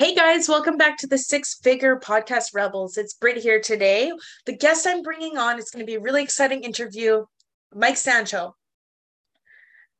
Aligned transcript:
Hey 0.00 0.14
guys, 0.14 0.48
welcome 0.48 0.76
back 0.76 0.96
to 0.98 1.08
the 1.08 1.18
Six 1.18 1.56
Figure 1.60 1.98
Podcast 1.98 2.54
Rebels. 2.54 2.96
It's 2.96 3.14
Britt 3.14 3.38
here 3.38 3.60
today. 3.60 4.12
The 4.46 4.56
guest 4.56 4.86
I'm 4.86 5.02
bringing 5.02 5.36
on 5.36 5.58
is 5.58 5.70
going 5.70 5.84
to 5.84 5.90
be 5.90 5.96
a 5.96 6.00
really 6.00 6.22
exciting 6.22 6.62
interview. 6.62 7.24
Mike 7.74 7.96
Sancho 7.96 8.54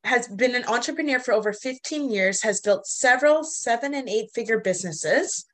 has 0.05 0.29
been 0.29 0.55
an 0.55 0.67
entrepreneur 0.67 1.19
for 1.19 1.35
over 1.35 1.53
15 1.53 2.13
years, 2.13 2.43
has 2.43 2.61
built 2.61 2.87
several 2.87 3.43
seven 3.43 3.93
and 3.93 4.09
eight 4.09 4.31
figure 4.33 4.61
businesses. 4.61 5.45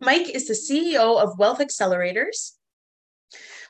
Mike 0.00 0.30
is 0.30 0.48
the 0.48 0.54
CEO 0.54 1.22
of 1.22 1.38
Wealth 1.38 1.60
Accelerators, 1.60 2.55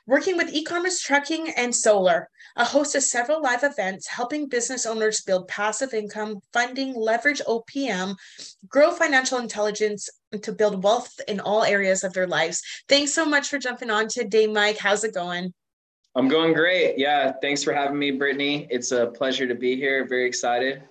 working 0.07 0.37
with 0.37 0.51
e 0.53 0.63
commerce, 0.63 1.01
trucking, 1.01 1.49
and 1.51 1.75
solar, 1.75 2.29
a 2.55 2.65
host 2.65 2.95
of 2.95 3.03
several 3.03 3.41
live 3.41 3.63
events 3.63 4.07
helping 4.07 4.47
business 4.47 4.85
owners 4.85 5.21
build 5.21 5.47
passive 5.47 5.93
income, 5.93 6.39
funding, 6.53 6.95
leverage 6.95 7.41
OPM, 7.47 8.15
grow 8.67 8.91
financial 8.91 9.37
intelligence, 9.37 10.09
to 10.41 10.51
build 10.51 10.83
wealth 10.83 11.13
in 11.27 11.39
all 11.39 11.63
areas 11.63 12.03
of 12.03 12.13
their 12.13 12.27
lives. 12.27 12.61
Thanks 12.89 13.13
so 13.13 13.25
much 13.25 13.49
for 13.49 13.59
jumping 13.59 13.89
on 13.89 14.07
today, 14.07 14.47
Mike. 14.47 14.77
How's 14.77 15.03
it 15.03 15.13
going? 15.13 15.53
I'm 16.15 16.27
going 16.27 16.53
great. 16.53 16.97
Yeah, 16.97 17.31
thanks 17.41 17.63
for 17.63 17.73
having 17.73 17.99
me, 17.99 18.11
Brittany. 18.11 18.67
It's 18.71 18.91
a 18.91 19.07
pleasure 19.07 19.47
to 19.47 19.55
be 19.55 19.75
here. 19.75 20.07
Very 20.07 20.25
excited 20.25 20.81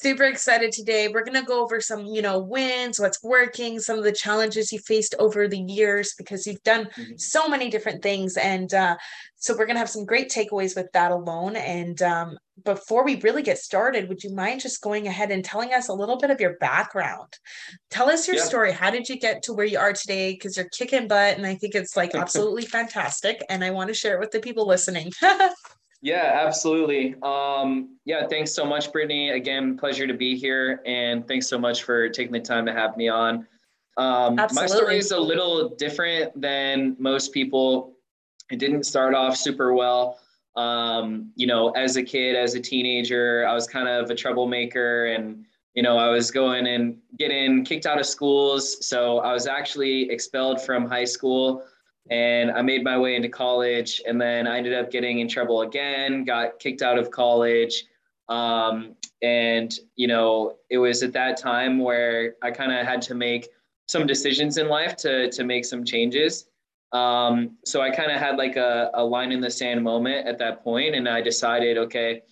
super 0.00 0.24
excited 0.24 0.72
today. 0.72 1.08
We're 1.08 1.24
going 1.24 1.40
to 1.40 1.46
go 1.46 1.62
over 1.62 1.80
some, 1.80 2.04
you 2.06 2.20
know, 2.20 2.38
wins, 2.38 3.00
what's 3.00 3.22
working, 3.22 3.80
some 3.80 3.96
of 3.96 4.04
the 4.04 4.12
challenges 4.12 4.70
you 4.70 4.78
faced 4.78 5.14
over 5.18 5.48
the 5.48 5.58
years 5.58 6.14
because 6.18 6.46
you've 6.46 6.62
done 6.62 6.84
mm-hmm. 6.84 7.16
so 7.16 7.48
many 7.48 7.70
different 7.70 8.02
things. 8.02 8.36
And 8.36 8.72
uh, 8.74 8.96
so 9.36 9.54
we're 9.54 9.66
going 9.66 9.76
to 9.76 9.80
have 9.80 9.90
some 9.90 10.04
great 10.04 10.30
takeaways 10.30 10.76
with 10.76 10.92
that 10.92 11.12
alone. 11.12 11.56
And 11.56 12.00
um, 12.02 12.38
before 12.64 13.04
we 13.04 13.20
really 13.20 13.42
get 13.42 13.58
started, 13.58 14.08
would 14.08 14.22
you 14.22 14.34
mind 14.34 14.60
just 14.60 14.82
going 14.82 15.06
ahead 15.06 15.30
and 15.30 15.44
telling 15.44 15.72
us 15.72 15.88
a 15.88 15.94
little 15.94 16.18
bit 16.18 16.30
of 16.30 16.40
your 16.40 16.56
background? 16.58 17.32
Tell 17.90 18.10
us 18.10 18.26
your 18.26 18.36
yeah. 18.36 18.44
story. 18.44 18.72
How 18.72 18.90
did 18.90 19.08
you 19.08 19.18
get 19.18 19.42
to 19.44 19.54
where 19.54 19.66
you 19.66 19.78
are 19.78 19.94
today? 19.94 20.32
Because 20.32 20.58
you're 20.58 20.68
kicking 20.68 21.08
butt. 21.08 21.38
And 21.38 21.46
I 21.46 21.54
think 21.54 21.74
it's 21.74 21.96
like 21.96 22.14
absolutely 22.14 22.66
fantastic. 22.66 23.42
And 23.48 23.64
I 23.64 23.70
want 23.70 23.88
to 23.88 23.94
share 23.94 24.16
it 24.16 24.20
with 24.20 24.30
the 24.30 24.40
people 24.40 24.66
listening. 24.66 25.10
Yeah, 26.02 26.40
absolutely. 26.46 27.14
Um, 27.22 27.98
yeah, 28.04 28.26
thanks 28.26 28.52
so 28.52 28.64
much, 28.64 28.92
Brittany. 28.92 29.30
Again, 29.30 29.76
pleasure 29.76 30.06
to 30.06 30.14
be 30.14 30.36
here, 30.36 30.82
and 30.86 31.26
thanks 31.26 31.46
so 31.48 31.58
much 31.58 31.82
for 31.82 32.08
taking 32.08 32.32
the 32.32 32.40
time 32.40 32.66
to 32.66 32.72
have 32.72 32.96
me 32.96 33.08
on. 33.08 33.46
Um, 33.96 34.36
my 34.52 34.66
story 34.66 34.98
is 34.98 35.10
a 35.10 35.18
little 35.18 35.70
different 35.70 36.38
than 36.40 36.96
most 36.98 37.32
people. 37.32 37.94
It 38.50 38.58
didn't 38.58 38.84
start 38.84 39.14
off 39.14 39.36
super 39.36 39.72
well. 39.72 40.18
Um, 40.54 41.32
you 41.34 41.46
know, 41.46 41.70
as 41.70 41.96
a 41.96 42.02
kid, 42.02 42.36
as 42.36 42.54
a 42.54 42.60
teenager, 42.60 43.46
I 43.46 43.54
was 43.54 43.66
kind 43.66 43.88
of 43.88 44.10
a 44.10 44.14
troublemaker, 44.14 45.06
and 45.06 45.44
you 45.74 45.82
know, 45.82 45.98
I 45.98 46.08
was 46.08 46.30
going 46.30 46.66
and 46.66 46.98
getting 47.18 47.64
kicked 47.64 47.86
out 47.86 47.98
of 47.98 48.06
schools. 48.06 48.86
So 48.86 49.18
I 49.18 49.32
was 49.32 49.46
actually 49.46 50.10
expelled 50.10 50.60
from 50.62 50.86
high 50.86 51.04
school 51.04 51.64
and 52.10 52.50
I 52.50 52.62
made 52.62 52.84
my 52.84 52.98
way 52.98 53.16
into 53.16 53.28
college. 53.28 54.00
And 54.06 54.20
then 54.20 54.46
I 54.46 54.58
ended 54.58 54.74
up 54.74 54.90
getting 54.90 55.18
in 55.18 55.28
trouble 55.28 55.62
again, 55.62 56.24
got 56.24 56.58
kicked 56.58 56.82
out 56.82 56.98
of 56.98 57.10
college. 57.10 57.84
Um, 58.28 58.94
and, 59.22 59.72
you 59.96 60.06
know, 60.06 60.56
it 60.70 60.78
was 60.78 61.02
at 61.02 61.12
that 61.12 61.36
time 61.36 61.78
where 61.78 62.36
I 62.42 62.50
kind 62.50 62.72
of 62.72 62.86
had 62.86 63.02
to 63.02 63.14
make 63.14 63.48
some 63.86 64.06
decisions 64.06 64.58
in 64.58 64.68
life 64.68 64.96
to, 64.96 65.30
to 65.30 65.44
make 65.44 65.64
some 65.64 65.84
changes. 65.84 66.48
Um, 66.92 67.56
so 67.64 67.80
I 67.80 67.90
kind 67.90 68.10
of 68.10 68.18
had 68.18 68.36
like 68.36 68.56
a, 68.56 68.90
a 68.94 69.04
line 69.04 69.32
in 69.32 69.40
the 69.40 69.50
sand 69.50 69.82
moment 69.82 70.26
at 70.26 70.38
that 70.38 70.62
point, 70.62 70.94
and 70.94 71.08
I 71.08 71.20
decided, 71.20 71.78
okay, 71.78 72.22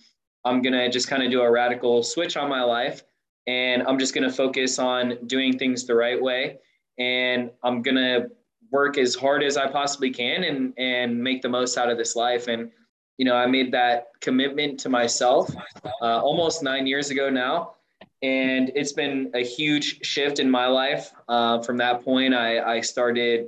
I'm 0.45 0.61
gonna 0.61 0.89
just 0.89 1.07
kind 1.07 1.23
of 1.23 1.31
do 1.31 1.41
a 1.41 1.51
radical 1.51 2.03
switch 2.03 2.37
on 2.37 2.49
my 2.49 2.63
life, 2.63 3.03
and 3.47 3.83
I'm 3.83 3.99
just 3.99 4.13
gonna 4.13 4.31
focus 4.31 4.79
on 4.79 5.17
doing 5.27 5.57
things 5.57 5.85
the 5.85 5.95
right 5.95 6.21
way, 6.21 6.59
and 6.97 7.51
I'm 7.63 7.81
gonna 7.81 8.27
work 8.75 8.97
as 8.97 9.15
hard 9.15 9.41
as 9.41 9.55
I 9.55 9.67
possibly 9.67 10.11
can 10.11 10.43
and 10.43 10.73
and 10.77 11.07
make 11.27 11.41
the 11.41 11.49
most 11.49 11.77
out 11.77 11.89
of 11.89 11.97
this 11.97 12.15
life. 12.15 12.47
And 12.47 12.69
you 13.17 13.25
know, 13.25 13.35
I 13.35 13.45
made 13.45 13.71
that 13.71 14.07
commitment 14.19 14.77
to 14.81 14.89
myself 14.89 15.49
uh, 16.01 16.19
almost 16.29 16.61
nine 16.61 16.85
years 16.85 17.09
ago 17.11 17.29
now, 17.29 17.75
and 18.21 18.71
it's 18.75 18.91
been 18.91 19.31
a 19.33 19.43
huge 19.57 20.05
shift 20.05 20.39
in 20.39 20.49
my 20.51 20.67
life. 20.67 21.13
Uh, 21.29 21.61
from 21.61 21.77
that 21.77 22.03
point, 22.03 22.33
I, 22.33 22.49
I 22.75 22.81
started, 22.81 23.47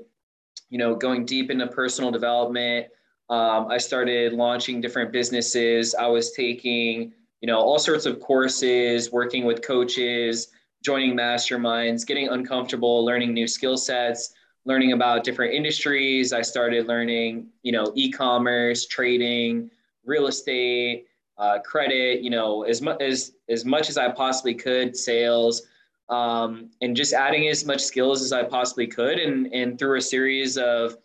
you 0.69 0.77
know, 0.77 0.95
going 0.95 1.25
deep 1.25 1.51
into 1.51 1.67
personal 1.67 2.11
development. 2.11 2.87
Um, 3.29 3.67
I 3.69 3.77
started 3.77 4.31
launching 4.31 4.79
different 4.79 5.11
businesses. 5.11 5.93
I 5.93 6.07
was 6.07 6.31
taking, 6.31 7.11
you 7.41 7.47
know, 7.47 7.59
all 7.59 7.79
sorts 7.79 8.05
of 8.05 8.21
courses, 8.21 9.11
working 9.11 9.43
with 9.43 9.61
coaches, 9.61 10.47
joining 10.81 11.13
masterminds, 11.13 12.07
getting 12.07 12.29
uncomfortable, 12.29 13.03
learning 13.03 13.33
new 13.33 13.47
skill 13.47 13.75
sets 13.75 14.33
learning 14.67 14.91
about 14.91 15.23
different 15.23 15.53
industries. 15.53 16.33
I 16.33 16.41
started 16.41 16.87
learning, 16.87 17.47
you 17.63 17.71
know, 17.71 17.93
e-commerce, 17.95 18.85
trading, 18.85 19.71
real 20.05 20.27
estate, 20.27 21.05
uh, 21.37 21.59
credit, 21.59 22.21
you 22.21 22.29
know, 22.29 22.63
as 22.63 22.81
much 22.81 23.01
as 23.01 23.33
as 23.49 23.63
much 23.63 23.89
as 23.89 23.97
I 23.97 24.09
possibly 24.11 24.53
could, 24.53 24.95
sales, 24.95 25.63
um, 26.09 26.69
and 26.81 26.95
just 26.95 27.13
adding 27.13 27.47
as 27.47 27.65
much 27.65 27.81
skills 27.81 28.21
as 28.21 28.33
I 28.33 28.43
possibly 28.43 28.87
could. 28.87 29.19
And 29.19 29.51
and 29.53 29.79
through 29.79 29.97
a 29.97 30.01
series 30.01 30.57
of, 30.57 30.97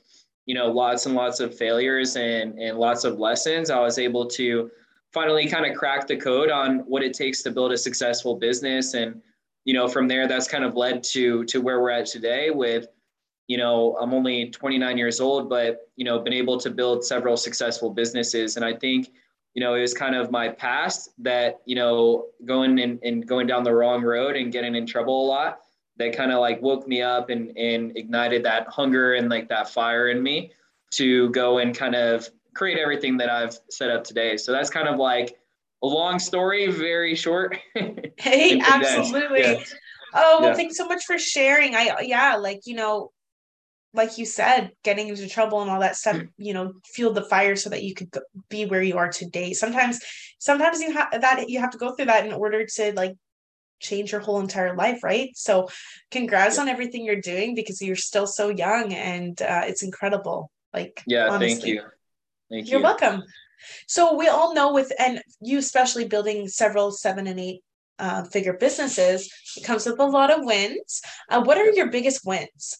you 0.46 0.54
know, 0.54 0.66
lots 0.66 1.06
and 1.06 1.14
lots 1.14 1.38
of 1.38 1.56
failures 1.56 2.16
and 2.16 2.58
and 2.58 2.78
lots 2.78 3.04
of 3.04 3.20
lessons, 3.20 3.70
I 3.70 3.78
was 3.78 3.98
able 3.98 4.26
to 4.26 4.70
finally 5.12 5.46
kind 5.46 5.66
of 5.66 5.76
crack 5.76 6.08
the 6.08 6.16
code 6.16 6.50
on 6.50 6.80
what 6.80 7.04
it 7.04 7.14
takes 7.14 7.42
to 7.42 7.50
build 7.52 7.70
a 7.70 7.78
successful 7.78 8.34
business. 8.34 8.94
And 8.94 9.22
you 9.64 9.74
know, 9.74 9.86
from 9.86 10.08
there, 10.08 10.26
that's 10.26 10.48
kind 10.48 10.64
of 10.64 10.74
led 10.74 11.04
to 11.14 11.44
to 11.44 11.60
where 11.60 11.80
we're 11.80 11.90
at 11.90 12.06
today 12.06 12.50
with 12.50 12.88
you 13.48 13.56
know, 13.56 13.96
I'm 14.00 14.14
only 14.14 14.50
29 14.50 14.96
years 14.96 15.20
old, 15.20 15.48
but, 15.48 15.88
you 15.96 16.04
know, 16.04 16.18
been 16.18 16.32
able 16.32 16.58
to 16.58 16.70
build 16.70 17.04
several 17.04 17.36
successful 17.36 17.90
businesses. 17.90 18.56
And 18.56 18.64
I 18.64 18.74
think, 18.74 19.10
you 19.54 19.60
know, 19.60 19.74
it 19.74 19.80
was 19.80 19.92
kind 19.92 20.14
of 20.14 20.30
my 20.30 20.48
past 20.48 21.10
that, 21.18 21.60
you 21.66 21.74
know, 21.74 22.26
going 22.44 22.78
and, 22.78 22.98
and 23.02 23.26
going 23.26 23.46
down 23.46 23.64
the 23.64 23.74
wrong 23.74 24.02
road 24.02 24.36
and 24.36 24.52
getting 24.52 24.74
in 24.74 24.86
trouble 24.86 25.24
a 25.24 25.26
lot 25.26 25.60
that 25.96 26.16
kind 26.16 26.32
of 26.32 26.40
like 26.40 26.62
woke 26.62 26.88
me 26.88 27.02
up 27.02 27.28
and, 27.28 27.56
and 27.56 27.96
ignited 27.96 28.42
that 28.44 28.66
hunger 28.68 29.14
and 29.14 29.28
like 29.28 29.48
that 29.48 29.68
fire 29.68 30.08
in 30.08 30.22
me 30.22 30.52
to 30.92 31.28
go 31.30 31.58
and 31.58 31.76
kind 31.76 31.94
of 31.94 32.28
create 32.54 32.78
everything 32.78 33.16
that 33.18 33.28
I've 33.28 33.58
set 33.70 33.90
up 33.90 34.04
today. 34.04 34.36
So 34.36 34.52
that's 34.52 34.70
kind 34.70 34.88
of 34.88 34.98
like 34.98 35.38
a 35.82 35.86
long 35.86 36.18
story, 36.18 36.70
very 36.70 37.14
short. 37.14 37.58
hey, 38.16 38.60
absolutely. 38.60 39.40
Yeah. 39.40 39.62
Oh, 40.14 40.38
well, 40.40 40.50
yeah. 40.50 40.54
thanks 40.54 40.76
so 40.76 40.86
much 40.86 41.04
for 41.04 41.18
sharing. 41.18 41.74
I, 41.74 42.00
yeah, 42.02 42.36
like, 42.36 42.66
you 42.66 42.74
know, 42.74 43.10
like 43.94 44.18
you 44.18 44.24
said, 44.24 44.70
getting 44.82 45.08
into 45.08 45.28
trouble 45.28 45.60
and 45.60 45.70
all 45.70 45.80
that 45.80 45.96
stuff, 45.96 46.22
you 46.38 46.54
know, 46.54 46.72
fueled 46.84 47.14
the 47.14 47.24
fire 47.24 47.56
so 47.56 47.70
that 47.70 47.82
you 47.82 47.94
could 47.94 48.10
be 48.48 48.64
where 48.64 48.82
you 48.82 48.96
are 48.96 49.10
today. 49.10 49.52
Sometimes, 49.52 50.00
sometimes 50.38 50.80
you 50.80 50.92
have 50.92 51.20
that 51.20 51.48
you 51.48 51.60
have 51.60 51.70
to 51.70 51.78
go 51.78 51.94
through 51.94 52.06
that 52.06 52.26
in 52.26 52.32
order 52.32 52.64
to 52.64 52.92
like 52.94 53.16
change 53.80 54.12
your 54.12 54.20
whole 54.20 54.40
entire 54.40 54.74
life, 54.74 55.02
right? 55.02 55.30
So, 55.36 55.68
congrats 56.10 56.56
yeah. 56.56 56.62
on 56.62 56.68
everything 56.68 57.04
you're 57.04 57.20
doing 57.20 57.54
because 57.54 57.82
you're 57.82 57.96
still 57.96 58.26
so 58.26 58.48
young 58.48 58.94
and 58.94 59.40
uh, 59.42 59.62
it's 59.66 59.82
incredible. 59.82 60.50
Like, 60.72 61.02
yeah, 61.06 61.28
honestly. 61.28 61.48
thank 61.48 61.66
you. 61.66 61.82
Thank 62.50 62.70
you're 62.70 62.80
you. 62.80 62.84
welcome. 62.84 63.22
So 63.86 64.14
we 64.14 64.28
all 64.28 64.54
know 64.54 64.72
with 64.72 64.92
and 64.98 65.22
you 65.40 65.58
especially 65.58 66.06
building 66.06 66.48
several 66.48 66.90
seven 66.90 67.26
and 67.26 67.38
eight 67.38 67.62
uh, 67.98 68.24
figure 68.24 68.54
businesses, 68.54 69.32
it 69.56 69.64
comes 69.64 69.86
with 69.86 69.98
a 69.98 70.04
lot 70.04 70.30
of 70.30 70.44
wins. 70.44 71.02
Uh, 71.30 71.42
what 71.42 71.58
are 71.58 71.70
your 71.70 71.90
biggest 71.90 72.24
wins? 72.24 72.78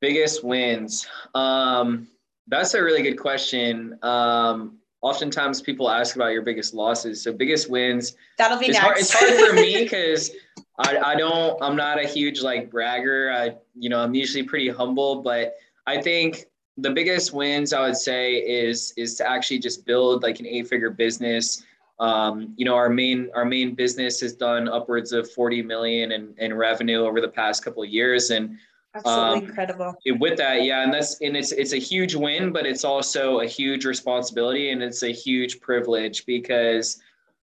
Biggest 0.00 0.44
wins. 0.44 1.06
Um, 1.34 2.08
that's 2.46 2.74
a 2.74 2.82
really 2.82 3.02
good 3.02 3.18
question. 3.18 3.98
Um, 4.02 4.78
oftentimes 5.02 5.62
people 5.62 5.90
ask 5.90 6.16
about 6.16 6.32
your 6.32 6.42
biggest 6.42 6.74
losses. 6.74 7.22
So 7.22 7.32
biggest 7.32 7.70
wins. 7.70 8.16
That'll 8.36 8.58
be 8.58 8.66
it's 8.66 8.80
next. 8.80 8.84
Hard, 8.84 8.98
it's 8.98 9.12
hard 9.12 9.48
for 9.48 9.54
me 9.54 9.82
because 9.82 10.30
I, 10.78 10.98
I 10.98 11.14
don't. 11.14 11.60
I'm 11.62 11.76
not 11.76 12.02
a 12.02 12.06
huge 12.06 12.42
like 12.42 12.70
bragger. 12.70 13.32
I 13.32 13.56
you 13.74 13.90
know 13.90 14.00
I'm 14.00 14.14
usually 14.14 14.44
pretty 14.44 14.68
humble, 14.68 15.22
but 15.22 15.56
I 15.86 16.00
think 16.00 16.46
the 16.76 16.90
biggest 16.90 17.32
wins 17.32 17.72
I 17.72 17.80
would 17.86 17.96
say 17.96 18.34
is 18.34 18.92
is 18.96 19.16
to 19.16 19.28
actually 19.28 19.58
just 19.58 19.84
build 19.84 20.22
like 20.22 20.40
an 20.40 20.46
eight 20.46 20.68
figure 20.68 20.90
business. 20.90 21.64
Um, 22.00 22.54
you 22.56 22.64
know, 22.64 22.76
our 22.76 22.88
main 22.88 23.28
our 23.34 23.44
main 23.44 23.74
business 23.74 24.20
has 24.20 24.32
done 24.32 24.68
upwards 24.68 25.12
of 25.12 25.28
40 25.30 25.62
million 25.62 26.12
in, 26.12 26.32
in 26.38 26.54
revenue 26.54 27.04
over 27.04 27.20
the 27.20 27.28
past 27.28 27.64
couple 27.64 27.82
of 27.82 27.88
years, 27.88 28.30
and 28.30 28.56
absolutely 28.98 29.38
um, 29.38 29.44
incredible. 29.44 29.94
With 30.06 30.38
that, 30.38 30.64
yeah, 30.64 30.82
and 30.82 30.92
that's 30.92 31.20
and 31.20 31.36
it's 31.36 31.52
it's 31.52 31.72
a 31.72 31.78
huge 31.78 32.14
win, 32.14 32.52
but 32.52 32.66
it's 32.66 32.84
also 32.84 33.40
a 33.40 33.46
huge 33.46 33.84
responsibility 33.84 34.70
and 34.70 34.82
it's 34.82 35.02
a 35.02 35.12
huge 35.12 35.60
privilege 35.60 36.26
because 36.26 37.00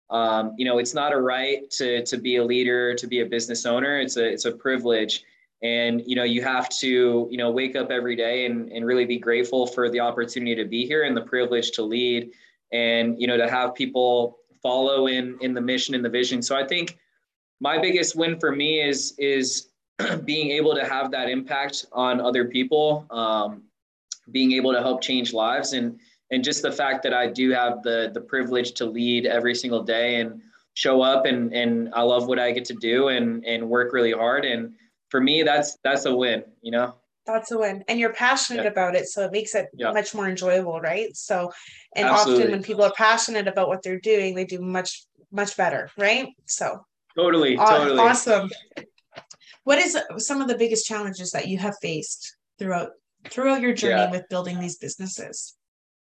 um, 0.10 0.54
you 0.58 0.66
know 0.66 0.78
it's 0.78 0.94
not 0.94 1.14
a 1.14 1.20
right 1.20 1.70
to 1.72 2.04
to 2.06 2.18
be 2.18 2.38
a 2.38 2.44
leader, 2.44 2.94
to 2.96 3.08
be 3.08 3.22
a 3.22 3.26
business 3.26 3.66
owner. 3.66 4.00
It's 4.00 4.18
a 4.18 4.26
it's 4.26 4.46
a 4.46 4.52
privilege 4.52 5.24
and 5.64 6.04
you 6.06 6.16
know 6.16 6.24
you 6.24 6.44
have 6.44 6.70
to 6.70 7.28
you 7.32 7.38
know 7.38 7.50
wake 7.50 7.76
up 7.76 7.90
every 7.90 8.16
day 8.16 8.46
and, 8.46 8.70
and 8.72 8.86
really 8.86 9.06
be 9.06 9.18
grateful 9.18 9.66
for 9.66 9.90
the 9.90 10.00
opportunity 10.00 10.56
to 10.56 10.66
be 10.66 10.86
here 10.86 11.04
and 11.04 11.16
the 11.16 11.22
privilege 11.22 11.72
to 11.72 11.82
lead 11.82 12.30
and 12.72 13.20
you 13.20 13.26
know 13.26 13.38
to 13.38 13.50
have 13.50 13.74
people 13.74 14.38
follow 14.62 15.08
in 15.08 15.38
in 15.42 15.54
the 15.54 15.62
mission 15.62 15.96
and 15.96 16.04
the 16.04 16.10
vision 16.10 16.42
so 16.42 16.56
i 16.56 16.66
think 16.66 16.98
my 17.62 17.78
biggest 17.80 18.16
win 18.16 18.38
for 18.40 18.52
me 18.52 18.82
is 18.82 19.16
is 19.18 19.70
being 20.26 20.52
able 20.52 20.74
to 20.76 20.86
have 20.86 21.12
that 21.12 21.30
impact 21.30 21.86
on 21.92 22.20
other 22.20 22.46
people 22.46 23.06
um, 23.12 23.64
being 24.32 24.54
able 24.54 24.72
to 24.72 24.82
help 24.82 25.02
change 25.02 25.34
lives 25.34 25.74
and 25.74 26.00
and 26.32 26.44
just 26.44 26.62
the 26.62 26.72
fact 26.72 27.04
that 27.04 27.14
i 27.14 27.28
do 27.28 27.52
have 27.52 27.84
the 27.84 28.10
the 28.14 28.22
privilege 28.22 28.72
to 28.72 28.86
lead 28.86 29.26
every 29.26 29.54
single 29.54 29.84
day 29.84 30.22
and 30.22 30.42
show 30.76 31.02
up 31.02 31.26
and 31.26 31.54
and 31.54 31.90
i 31.94 32.02
love 32.02 32.28
what 32.28 32.40
i 32.40 32.52
get 32.52 32.66
to 32.66 32.74
do 32.76 33.10
and 33.10 33.44
and 33.46 33.68
work 33.70 33.92
really 33.92 34.14
hard 34.14 34.46
and 34.46 34.74
for 35.14 35.22
me, 35.22 35.44
that's 35.44 35.78
that's 35.84 36.06
a 36.06 36.16
win. 36.16 36.44
You 36.64 36.72
know. 36.72 36.96
That's 37.28 37.52
a 37.52 37.58
win, 37.60 37.84
and 37.88 38.00
you're 38.00 38.14
passionate 38.14 38.64
yeah. 38.64 38.72
about 38.72 38.96
it, 38.96 39.06
so 39.06 39.24
it 39.24 39.32
makes 39.32 39.54
it 39.54 39.68
yeah. 39.76 39.92
much 39.92 40.16
more 40.16 40.28
enjoyable, 40.28 40.82
right? 40.82 41.16
So, 41.16 41.54
and 41.96 42.08
Absolutely. 42.08 42.44
often 42.44 42.52
when 42.52 42.64
people 42.64 42.84
are 42.84 42.92
passionate 42.98 43.48
about 43.48 43.68
what 43.68 43.84
they're 43.84 44.00
doing, 44.00 44.34
they 44.34 44.44
do 44.44 44.60
much 44.60 45.06
much 45.32 45.56
better, 45.56 45.92
right? 46.00 46.30
So. 46.48 46.84
Totally. 47.16 47.56
totally. 47.58 48.00
Awesome. 48.00 48.50
What 49.64 49.78
is 49.78 49.98
some 50.18 50.42
of 50.42 50.48
the 50.48 50.58
biggest 50.58 50.86
challenges 50.86 51.32
that 51.32 51.48
you 51.48 51.58
have 51.58 51.76
faced 51.82 52.36
throughout 52.60 52.90
throughout 53.30 53.62
your 53.62 53.74
journey 53.74 54.02
yeah. 54.02 54.12
with 54.12 54.28
building 54.30 54.60
these 54.60 54.78
businesses? 54.78 55.56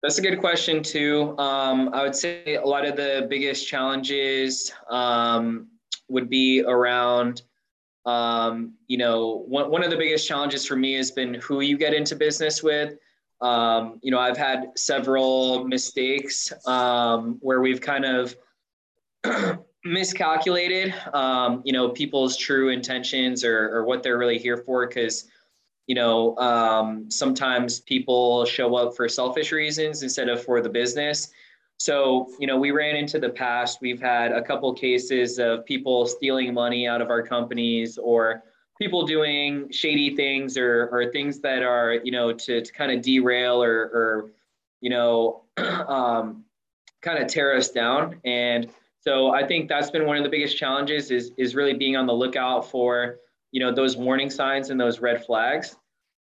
That's 0.02 0.18
a 0.18 0.22
good 0.22 0.40
question 0.40 0.82
too. 0.82 1.36
Um, 1.38 1.90
I 1.92 2.02
would 2.02 2.14
say 2.14 2.56
a 2.56 2.66
lot 2.66 2.84
of 2.84 2.96
the 2.96 3.26
biggest 3.30 3.66
challenges 3.66 4.72
um, 4.90 5.68
would 6.08 6.28
be 6.28 6.62
around 6.62 7.42
um, 8.06 8.74
you 8.86 8.96
know, 8.96 9.44
one, 9.48 9.68
one 9.70 9.82
of 9.82 9.90
the 9.90 9.96
biggest 9.96 10.26
challenges 10.26 10.64
for 10.64 10.76
me 10.76 10.94
has 10.94 11.10
been 11.10 11.34
who 11.34 11.60
you 11.60 11.76
get 11.76 11.92
into 11.92 12.14
business 12.14 12.62
with. 12.62 12.94
Um, 13.40 13.98
you 14.02 14.12
know, 14.12 14.20
I've 14.20 14.36
had 14.36 14.70
several 14.76 15.66
mistakes 15.66 16.52
um, 16.66 17.38
where 17.40 17.60
we've 17.60 17.80
kind 17.80 18.04
of 18.04 18.36
miscalculated, 19.86 20.94
um, 21.14 21.62
you 21.64 21.72
know, 21.72 21.88
people's 21.88 22.36
true 22.36 22.70
intentions 22.70 23.44
or, 23.44 23.70
or 23.74 23.84
what 23.84 24.02
they're 24.02 24.18
really 24.18 24.38
here 24.38 24.56
for. 24.56 24.86
Because, 24.86 25.28
you 25.86 25.94
know, 25.94 26.36
um, 26.38 27.10
sometimes 27.10 27.80
people 27.80 28.44
show 28.44 28.74
up 28.74 28.96
for 28.96 29.08
selfish 29.08 29.52
reasons 29.52 30.02
instead 30.02 30.28
of 30.28 30.44
for 30.44 30.60
the 30.60 30.68
business. 30.68 31.30
So, 31.78 32.32
you 32.38 32.46
know, 32.46 32.56
we 32.56 32.70
ran 32.70 32.96
into 32.96 33.18
the 33.18 33.28
past. 33.28 33.80
We've 33.80 34.00
had 34.00 34.32
a 34.32 34.42
couple 34.42 34.72
cases 34.72 35.38
of 35.38 35.64
people 35.66 36.06
stealing 36.06 36.54
money 36.54 36.88
out 36.88 37.02
of 37.02 37.10
our 37.10 37.22
companies 37.22 37.98
or 37.98 38.42
people 38.78 39.06
doing 39.06 39.70
shady 39.70 40.16
things 40.16 40.56
or, 40.56 40.88
or 40.90 41.10
things 41.12 41.40
that 41.40 41.62
are, 41.62 41.94
you 42.02 42.12
know, 42.12 42.32
to, 42.32 42.62
to 42.62 42.72
kind 42.72 42.92
of 42.92 43.02
derail 43.02 43.62
or, 43.62 43.82
or 43.82 44.30
you 44.80 44.90
know, 44.90 45.44
um, 45.56 46.44
kind 47.02 47.22
of 47.22 47.28
tear 47.28 47.56
us 47.56 47.70
down. 47.70 48.16
And 48.24 48.68
so 49.06 49.34
I 49.34 49.46
think 49.46 49.68
that's 49.68 49.90
been 49.90 50.06
one 50.06 50.16
of 50.16 50.24
the 50.24 50.30
biggest 50.30 50.56
challenges 50.56 51.10
is, 51.10 51.32
is 51.38 51.54
really 51.54 51.74
being 51.74 51.96
on 51.96 52.06
the 52.06 52.12
lookout 52.12 52.70
for, 52.70 53.18
you 53.52 53.60
know, 53.60 53.72
those 53.72 53.96
warning 53.96 54.30
signs 54.30 54.70
and 54.70 54.80
those 54.80 55.00
red 55.00 55.24
flags. 55.24 55.76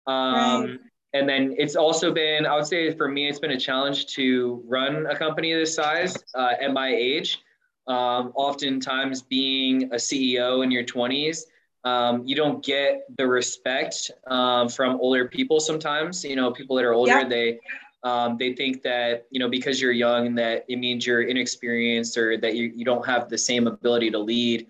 Um, 0.07 0.35
right 0.35 0.79
and 1.15 1.29
then 1.29 1.55
it's 1.57 1.77
also 1.77 2.13
been 2.13 2.45
i 2.45 2.55
would 2.55 2.67
say 2.67 2.93
for 2.95 3.09
me 3.09 3.29
it's 3.29 3.39
been 3.39 3.53
a 3.53 3.59
challenge 3.59 4.07
to 4.07 4.63
run 4.67 5.07
a 5.07 5.17
company 5.17 5.55
this 5.55 5.75
size 5.75 6.23
uh, 6.35 6.53
at 6.61 6.73
my 6.73 6.89
age 6.95 7.39
um, 7.87 8.33
oftentimes 8.35 9.23
being 9.23 9.85
a 9.85 9.97
ceo 9.97 10.63
in 10.63 10.71
your 10.71 10.85
20s 10.85 11.43
um, 11.85 12.23
you 12.25 12.35
don't 12.35 12.65
get 12.65 13.05
the 13.19 13.27
respect 13.27 14.11
um, 14.27 14.69
from 14.69 14.99
older 15.01 15.29
people 15.29 15.61
sometimes 15.61 16.25
you 16.25 16.37
know 16.37 16.51
people 16.51 16.77
that 16.77 16.85
are 16.85 16.93
older 16.93 17.21
yeah. 17.21 17.29
they 17.29 17.59
um, 18.05 18.37
they 18.39 18.53
think 18.53 18.83
that 18.83 19.27
you 19.31 19.41
know 19.41 19.49
because 19.49 19.81
you're 19.81 19.93
young 19.93 20.35
that 20.37 20.65
it 20.69 20.77
means 20.77 21.07
you're 21.07 21.23
inexperienced 21.23 22.17
or 22.17 22.37
that 22.37 22.55
you, 22.55 22.73
you 22.77 22.85
don't 22.85 23.05
have 23.05 23.29
the 23.29 23.39
same 23.39 23.67
ability 23.67 24.11
to 24.11 24.19
lead 24.19 24.67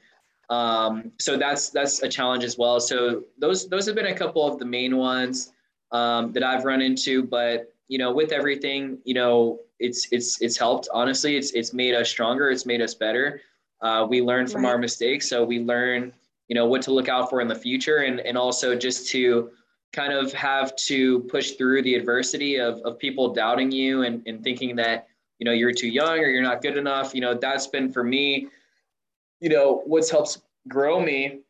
um, 0.50 1.12
so 1.18 1.36
that's 1.36 1.70
that's 1.70 2.02
a 2.02 2.08
challenge 2.08 2.44
as 2.44 2.56
well 2.56 2.80
so 2.80 3.24
those 3.38 3.68
those 3.68 3.86
have 3.86 3.94
been 3.94 4.06
a 4.06 4.14
couple 4.14 4.46
of 4.46 4.58
the 4.58 4.64
main 4.64 4.96
ones 4.96 5.52
um, 5.94 6.32
that 6.32 6.42
I've 6.42 6.64
run 6.64 6.82
into. 6.82 7.22
But 7.22 7.72
you 7.88 7.96
know, 7.96 8.12
with 8.12 8.32
everything, 8.32 8.98
you 9.04 9.14
know, 9.14 9.60
it's 9.78 10.08
it's 10.12 10.42
it's 10.42 10.58
helped. 10.58 10.88
Honestly, 10.92 11.36
it's 11.36 11.52
it's 11.52 11.72
made 11.72 11.94
us 11.94 12.10
stronger. 12.10 12.50
It's 12.50 12.66
made 12.66 12.82
us 12.82 12.94
better. 12.94 13.40
Uh, 13.80 14.06
we 14.08 14.20
learn 14.20 14.46
from 14.46 14.64
right. 14.64 14.72
our 14.72 14.78
mistakes, 14.78 15.28
so 15.28 15.44
we 15.44 15.60
learn, 15.60 16.12
you 16.48 16.54
know, 16.54 16.66
what 16.66 16.80
to 16.82 16.90
look 16.90 17.08
out 17.08 17.30
for 17.30 17.40
in 17.40 17.48
the 17.48 17.54
future, 17.54 17.98
and 17.98 18.20
and 18.20 18.36
also 18.36 18.74
just 18.74 19.08
to 19.10 19.50
kind 19.94 20.12
of 20.12 20.32
have 20.32 20.74
to 20.76 21.20
push 21.20 21.52
through 21.52 21.82
the 21.82 21.94
adversity 21.94 22.56
of 22.56 22.80
of 22.80 22.98
people 22.98 23.32
doubting 23.32 23.70
you 23.70 24.02
and 24.02 24.22
and 24.26 24.42
thinking 24.42 24.76
that 24.76 25.06
you 25.38 25.44
know 25.44 25.52
you're 25.52 25.72
too 25.72 25.88
young 25.88 26.18
or 26.18 26.26
you're 26.26 26.42
not 26.42 26.62
good 26.62 26.76
enough. 26.76 27.14
You 27.14 27.20
know, 27.20 27.34
that's 27.34 27.66
been 27.66 27.92
for 27.92 28.02
me. 28.02 28.48
You 29.40 29.50
know, 29.50 29.82
what's 29.86 30.10
helped 30.10 30.38
grow 30.68 31.00
me 31.00 31.40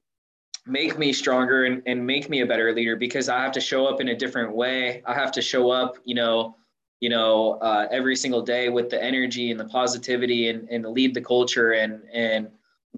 make 0.66 0.98
me 0.98 1.12
stronger 1.12 1.64
and, 1.64 1.82
and 1.86 2.06
make 2.06 2.30
me 2.30 2.40
a 2.40 2.46
better 2.46 2.72
leader 2.72 2.96
because 2.96 3.28
I 3.28 3.42
have 3.42 3.52
to 3.52 3.60
show 3.60 3.86
up 3.86 4.00
in 4.00 4.08
a 4.08 4.16
different 4.16 4.54
way. 4.54 5.02
I 5.04 5.12
have 5.12 5.30
to 5.32 5.42
show 5.42 5.70
up, 5.70 5.96
you 6.04 6.14
know, 6.14 6.56
you 7.00 7.10
know, 7.10 7.58
uh, 7.60 7.86
every 7.90 8.16
single 8.16 8.40
day 8.40 8.70
with 8.70 8.88
the 8.88 9.02
energy 9.02 9.50
and 9.50 9.60
the 9.60 9.66
positivity 9.66 10.48
and, 10.48 10.68
and 10.70 10.86
lead 10.86 11.12
the 11.12 11.20
culture 11.20 11.72
and, 11.72 12.02
and 12.12 12.48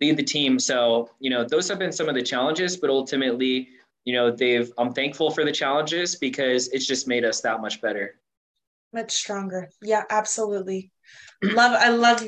lead 0.01 0.17
the 0.17 0.23
team. 0.23 0.61
So, 0.61 1.11
you 1.19 1.29
know, 1.29 1.45
those 1.45 1.69
have 1.69 1.79
been 1.79 1.91
some 1.91 2.09
of 2.09 2.15
the 2.15 2.23
challenges, 2.23 2.77
but 2.77 2.89
ultimately, 2.89 3.69
you 4.07 4.15
know, 4.15 4.31
they've, 4.31 4.73
I'm 4.79 4.95
thankful 4.95 5.31
for 5.31 5.45
the 5.45 5.53
challenges 5.53 6.15
because 6.15 6.69
it's 6.69 6.87
just 6.87 7.09
made 7.09 7.25
us 7.25 7.41
that 7.43 7.61
much 7.61 7.83
better. 7.83 8.15
Much 8.95 9.13
stronger. 9.13 9.69
Yeah, 9.83 10.05
absolutely. 10.09 10.93
love, 11.43 11.73
I 11.79 11.91
love 11.91 12.25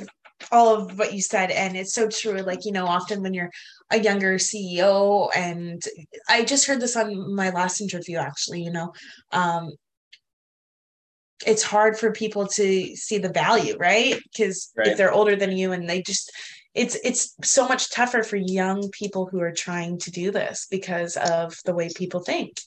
all 0.50 0.74
of 0.74 0.98
what 0.98 1.14
you 1.14 1.22
said. 1.22 1.52
And 1.52 1.76
it's 1.76 1.94
so 1.94 2.08
true. 2.08 2.40
Like, 2.40 2.64
you 2.64 2.72
know, 2.72 2.86
often 2.86 3.22
when 3.22 3.32
you're 3.32 3.50
a 3.90 3.98
younger 3.98 4.38
CEO. 4.38 5.28
And 5.36 5.80
I 6.28 6.44
just 6.44 6.66
heard 6.66 6.80
this 6.80 6.96
on 6.96 7.34
my 7.34 7.50
last 7.50 7.80
interview, 7.80 8.18
actually, 8.18 8.62
you 8.62 8.72
know, 8.72 8.92
um, 9.30 9.70
it's 11.46 11.62
hard 11.62 11.96
for 11.96 12.10
people 12.10 12.48
to 12.48 12.96
see 12.96 13.18
the 13.18 13.32
value, 13.32 13.76
right? 13.78 14.20
Because 14.32 14.72
right. 14.76 14.88
if 14.88 14.98
they're 14.98 15.12
older 15.12 15.36
than 15.36 15.56
you 15.56 15.70
and 15.70 15.88
they 15.88 16.02
just, 16.02 16.32
it's 16.78 16.96
it's 17.04 17.34
so 17.42 17.66
much 17.68 17.90
tougher 17.90 18.22
for 18.22 18.36
young 18.36 18.90
people 18.90 19.26
who 19.26 19.40
are 19.40 19.52
trying 19.52 19.98
to 19.98 20.10
do 20.10 20.30
this 20.30 20.66
because 20.70 21.16
of 21.16 21.56
the 21.64 21.74
way 21.74 21.88
people 21.94 22.20
think 22.20 22.60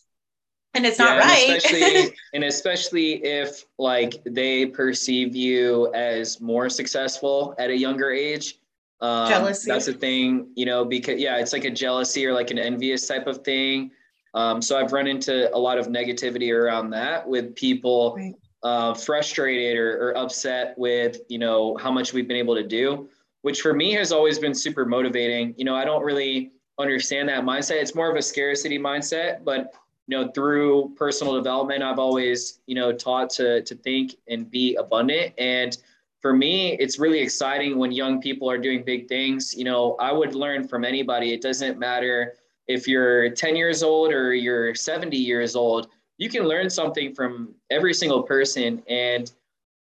and 0.73 0.85
it's 0.85 0.99
not 0.99 1.17
yeah, 1.17 1.27
right 1.27 1.47
and 1.49 1.57
especially, 1.57 2.17
and 2.33 2.43
especially 2.43 3.25
if 3.25 3.65
like 3.77 4.21
they 4.25 4.65
perceive 4.65 5.35
you 5.35 5.93
as 5.93 6.39
more 6.39 6.69
successful 6.69 7.55
at 7.57 7.69
a 7.69 7.77
younger 7.77 8.11
age 8.11 8.57
um, 9.01 9.27
jealousy. 9.27 9.71
That's 9.71 9.87
a 9.87 9.93
thing, 9.93 10.51
you 10.55 10.65
know, 10.65 10.85
because 10.85 11.19
yeah, 11.19 11.37
it's 11.37 11.53
like 11.53 11.65
a 11.65 11.71
jealousy 11.71 12.25
or 12.25 12.33
like 12.33 12.51
an 12.51 12.59
envious 12.59 13.07
type 13.07 13.27
of 13.27 13.43
thing. 13.43 13.91
Um, 14.33 14.61
so 14.61 14.77
I've 14.77 14.93
run 14.93 15.07
into 15.07 15.53
a 15.55 15.57
lot 15.57 15.77
of 15.77 15.87
negativity 15.87 16.53
around 16.53 16.91
that 16.91 17.27
with 17.27 17.55
people 17.55 18.15
right. 18.15 18.35
uh, 18.63 18.93
frustrated 18.93 19.77
or, 19.77 20.09
or 20.09 20.17
upset 20.17 20.77
with, 20.77 21.19
you 21.27 21.39
know, 21.39 21.75
how 21.77 21.91
much 21.91 22.13
we've 22.13 22.27
been 22.27 22.37
able 22.37 22.55
to 22.55 22.63
do, 22.63 23.09
which 23.41 23.61
for 23.61 23.73
me 23.73 23.93
has 23.93 24.11
always 24.11 24.39
been 24.39 24.53
super 24.53 24.85
motivating. 24.85 25.53
You 25.57 25.65
know, 25.65 25.75
I 25.75 25.85
don't 25.85 26.03
really 26.03 26.51
understand 26.79 27.29
that 27.29 27.43
mindset. 27.43 27.81
It's 27.81 27.95
more 27.95 28.09
of 28.09 28.15
a 28.15 28.21
scarcity 28.21 28.79
mindset, 28.79 29.43
but 29.43 29.73
you 30.07 30.17
know, 30.17 30.31
through 30.31 30.93
personal 30.97 31.35
development, 31.35 31.83
I've 31.83 31.99
always, 31.99 32.59
you 32.65 32.75
know, 32.75 32.91
taught 32.91 33.29
to 33.31 33.61
to 33.61 33.75
think 33.75 34.15
and 34.27 34.49
be 34.49 34.75
abundant 34.75 35.33
and 35.37 35.77
for 36.21 36.33
me, 36.33 36.73
it's 36.73 36.99
really 36.99 37.19
exciting 37.19 37.77
when 37.77 37.91
young 37.91 38.21
people 38.21 38.49
are 38.49 38.57
doing 38.59 38.83
big 38.83 39.07
things. 39.09 39.55
You 39.55 39.63
know, 39.63 39.95
I 39.99 40.11
would 40.11 40.35
learn 40.35 40.67
from 40.67 40.85
anybody. 40.85 41.33
It 41.33 41.41
doesn't 41.41 41.79
matter 41.79 42.35
if 42.67 42.87
you're 42.87 43.31
10 43.31 43.55
years 43.55 43.81
old 43.81 44.13
or 44.13 44.33
you're 44.33 44.75
70 44.75 45.17
years 45.17 45.55
old, 45.55 45.87
you 46.17 46.29
can 46.29 46.43
learn 46.43 46.69
something 46.69 47.15
from 47.15 47.55
every 47.71 47.93
single 47.93 48.21
person. 48.21 48.83
And, 48.87 49.31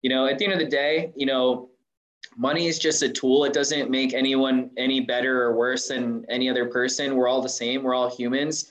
you 0.02 0.10
know, 0.10 0.26
at 0.26 0.38
the 0.38 0.44
end 0.44 0.54
of 0.54 0.60
the 0.60 0.66
day, 0.68 1.12
you 1.16 1.26
know, 1.26 1.70
money 2.38 2.68
is 2.68 2.78
just 2.78 3.02
a 3.02 3.08
tool. 3.08 3.44
It 3.44 3.52
doesn't 3.52 3.90
make 3.90 4.14
anyone 4.14 4.70
any 4.76 5.00
better 5.00 5.42
or 5.42 5.56
worse 5.56 5.88
than 5.88 6.24
any 6.28 6.48
other 6.48 6.66
person. 6.66 7.16
We're 7.16 7.28
all 7.28 7.42
the 7.42 7.48
same. 7.48 7.82
We're 7.82 7.94
all 7.94 8.08
humans. 8.08 8.70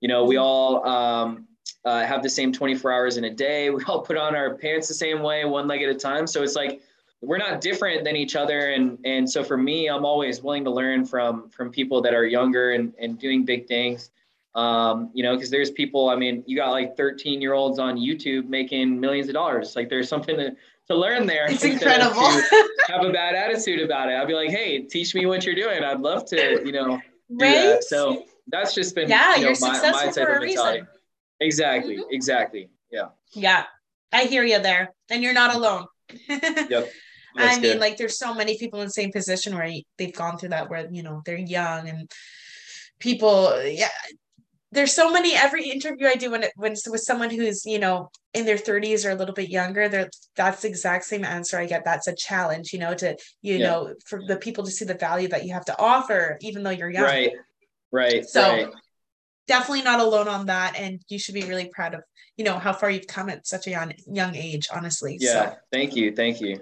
You 0.00 0.08
know, 0.08 0.24
we 0.24 0.36
all 0.36 0.86
um, 0.86 1.48
uh, 1.86 2.04
have 2.04 2.22
the 2.22 2.28
same 2.28 2.52
24 2.52 2.92
hours 2.92 3.16
in 3.16 3.24
a 3.24 3.30
day. 3.30 3.70
We 3.76 3.82
all 3.84 4.02
put 4.02 4.18
on 4.18 4.36
our 4.36 4.54
pants 4.54 4.86
the 4.86 4.94
same 4.94 5.22
way, 5.22 5.46
one 5.46 5.66
leg 5.66 5.82
at 5.82 5.88
a 5.88 5.94
time. 5.94 6.26
So 6.26 6.42
it's 6.42 6.54
like, 6.54 6.82
we're 7.22 7.38
not 7.38 7.62
different 7.62 8.04
than 8.04 8.14
each 8.14 8.36
other 8.36 8.72
and 8.72 8.98
and 9.06 9.28
so 9.28 9.42
for 9.42 9.56
me 9.56 9.88
i'm 9.88 10.04
always 10.04 10.42
willing 10.42 10.62
to 10.62 10.70
learn 10.70 11.04
from 11.04 11.48
from 11.48 11.70
people 11.70 12.02
that 12.02 12.12
are 12.12 12.26
younger 12.26 12.72
and 12.72 12.92
and 13.00 13.18
doing 13.18 13.42
big 13.44 13.66
things 13.66 14.10
um, 14.54 15.10
you 15.12 15.22
know 15.22 15.34
because 15.34 15.50
there's 15.50 15.70
people 15.70 16.10
i 16.10 16.14
mean 16.14 16.44
you 16.46 16.56
got 16.56 16.70
like 16.70 16.96
13 16.96 17.40
year 17.40 17.54
olds 17.54 17.78
on 17.78 17.96
youtube 17.96 18.48
making 18.48 19.00
millions 19.00 19.28
of 19.28 19.34
dollars 19.34 19.74
like 19.76 19.88
there's 19.88 20.08
something 20.08 20.36
to, 20.36 20.54
to 20.88 20.96
learn 20.96 21.26
there 21.26 21.50
it's 21.50 21.64
incredible 21.64 22.22
have 22.88 23.04
a 23.04 23.12
bad 23.12 23.34
attitude 23.44 23.80
about 23.80 24.08
it 24.08 24.14
i'd 24.14 24.28
be 24.28 24.34
like 24.34 24.50
hey 24.50 24.80
teach 24.82 25.14
me 25.14 25.26
what 25.26 25.44
you're 25.44 25.54
doing 25.54 25.82
i'd 25.82 26.00
love 26.00 26.24
to 26.24 26.62
you 26.64 26.72
know 26.72 27.00
do 27.36 27.44
right? 27.44 27.52
that 27.52 27.84
so 27.84 28.24
that's 28.48 28.74
just 28.74 28.94
been 28.94 29.08
yeah 29.08 29.34
you 29.34 29.42
know, 29.42 29.48
you're 29.48 29.60
my, 29.60 29.72
successful 29.72 29.90
my 29.92 30.04
type 30.04 30.14
for 30.14 30.32
of 30.32 30.42
a 30.42 30.46
mentality. 30.46 30.80
reason. 30.80 30.88
exactly 31.40 31.96
mm-hmm. 31.96 32.10
exactly 32.10 32.70
yeah 32.90 33.06
yeah 33.32 33.64
i 34.12 34.24
hear 34.24 34.44
you 34.44 34.58
there 34.60 34.94
and 35.10 35.22
you're 35.22 35.34
not 35.34 35.54
alone 35.54 35.86
yep 36.28 36.90
That's 37.36 37.58
I 37.58 37.60
mean, 37.60 37.72
good. 37.72 37.80
like 37.80 37.98
there's 37.98 38.18
so 38.18 38.32
many 38.32 38.56
people 38.56 38.80
in 38.80 38.86
the 38.86 38.92
same 38.92 39.12
position 39.12 39.54
where 39.54 39.70
they've 39.98 40.14
gone 40.14 40.38
through 40.38 40.50
that 40.50 40.70
where 40.70 40.88
you 40.90 41.02
know 41.02 41.20
they're 41.26 41.36
young 41.36 41.88
and 41.88 42.10
people 42.98 43.62
yeah 43.62 43.88
there's 44.76 44.92
so 44.92 45.10
many 45.10 45.34
every 45.34 45.68
interview 45.70 46.06
I 46.06 46.16
do 46.16 46.30
when 46.30 46.42
it 46.42 46.52
when 46.54 46.72
it's 46.72 46.88
with 46.88 47.00
someone 47.00 47.30
who's 47.30 47.64
you 47.64 47.78
know 47.78 48.10
in 48.34 48.44
their 48.44 48.58
30s 48.58 49.06
or 49.06 49.10
a 49.10 49.14
little 49.14 49.34
bit 49.34 49.48
younger 49.48 49.88
there 49.88 50.10
that's 50.36 50.62
the 50.62 50.68
exact 50.68 51.06
same 51.06 51.24
answer 51.24 51.58
I 51.58 51.64
get. 51.64 51.84
That's 51.84 52.06
a 52.06 52.14
challenge 52.14 52.72
you 52.72 52.78
know 52.78 52.94
to 52.94 53.16
you 53.40 53.56
yeah. 53.56 53.66
know 53.66 53.94
for 54.04 54.20
the 54.26 54.36
people 54.36 54.64
to 54.64 54.70
see 54.70 54.84
the 54.84 54.94
value 54.94 55.28
that 55.28 55.44
you 55.46 55.54
have 55.54 55.64
to 55.64 55.78
offer 55.80 56.36
even 56.42 56.62
though 56.62 56.70
you're 56.70 56.90
young. 56.90 57.04
Right. 57.04 57.32
Right. 57.90 58.28
So 58.28 58.42
right. 58.42 58.68
definitely 59.48 59.82
not 59.82 60.00
alone 60.00 60.28
on 60.28 60.46
that 60.46 60.76
and 60.78 61.00
you 61.08 61.18
should 61.18 61.34
be 61.34 61.44
really 61.44 61.70
proud 61.74 61.94
of 61.94 62.02
you 62.36 62.44
know 62.44 62.58
how 62.58 62.74
far 62.74 62.90
you've 62.90 63.06
come 63.06 63.30
at 63.30 63.46
such 63.46 63.66
a 63.66 63.70
young 63.70 63.94
young 64.06 64.36
age 64.36 64.68
honestly 64.74 65.16
yeah. 65.18 65.50
So. 65.50 65.56
thank 65.72 65.96
you. 65.96 66.14
Thank 66.14 66.42
you 66.42 66.60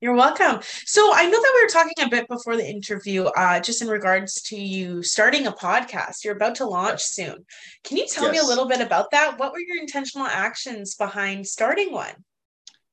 you're 0.00 0.14
welcome. 0.14 0.60
So 0.86 1.12
I 1.14 1.24
know 1.24 1.30
that 1.30 1.52
we 1.54 1.62
were 1.62 1.68
talking 1.68 2.04
a 2.04 2.08
bit 2.08 2.26
before 2.26 2.56
the 2.56 2.68
interview, 2.68 3.24
uh, 3.24 3.60
just 3.60 3.82
in 3.82 3.88
regards 3.88 4.40
to 4.42 4.56
you 4.56 5.02
starting 5.02 5.46
a 5.46 5.52
podcast. 5.52 6.24
You're 6.24 6.36
about 6.36 6.54
to 6.56 6.66
launch 6.66 7.02
soon. 7.02 7.44
Can 7.84 7.98
you 7.98 8.06
tell 8.06 8.24
yes. 8.24 8.32
me 8.32 8.38
a 8.38 8.44
little 8.44 8.66
bit 8.66 8.80
about 8.80 9.10
that? 9.10 9.38
What 9.38 9.52
were 9.52 9.60
your 9.60 9.78
intentional 9.78 10.26
actions 10.26 10.94
behind 10.94 11.46
starting 11.46 11.92
one? 11.92 12.14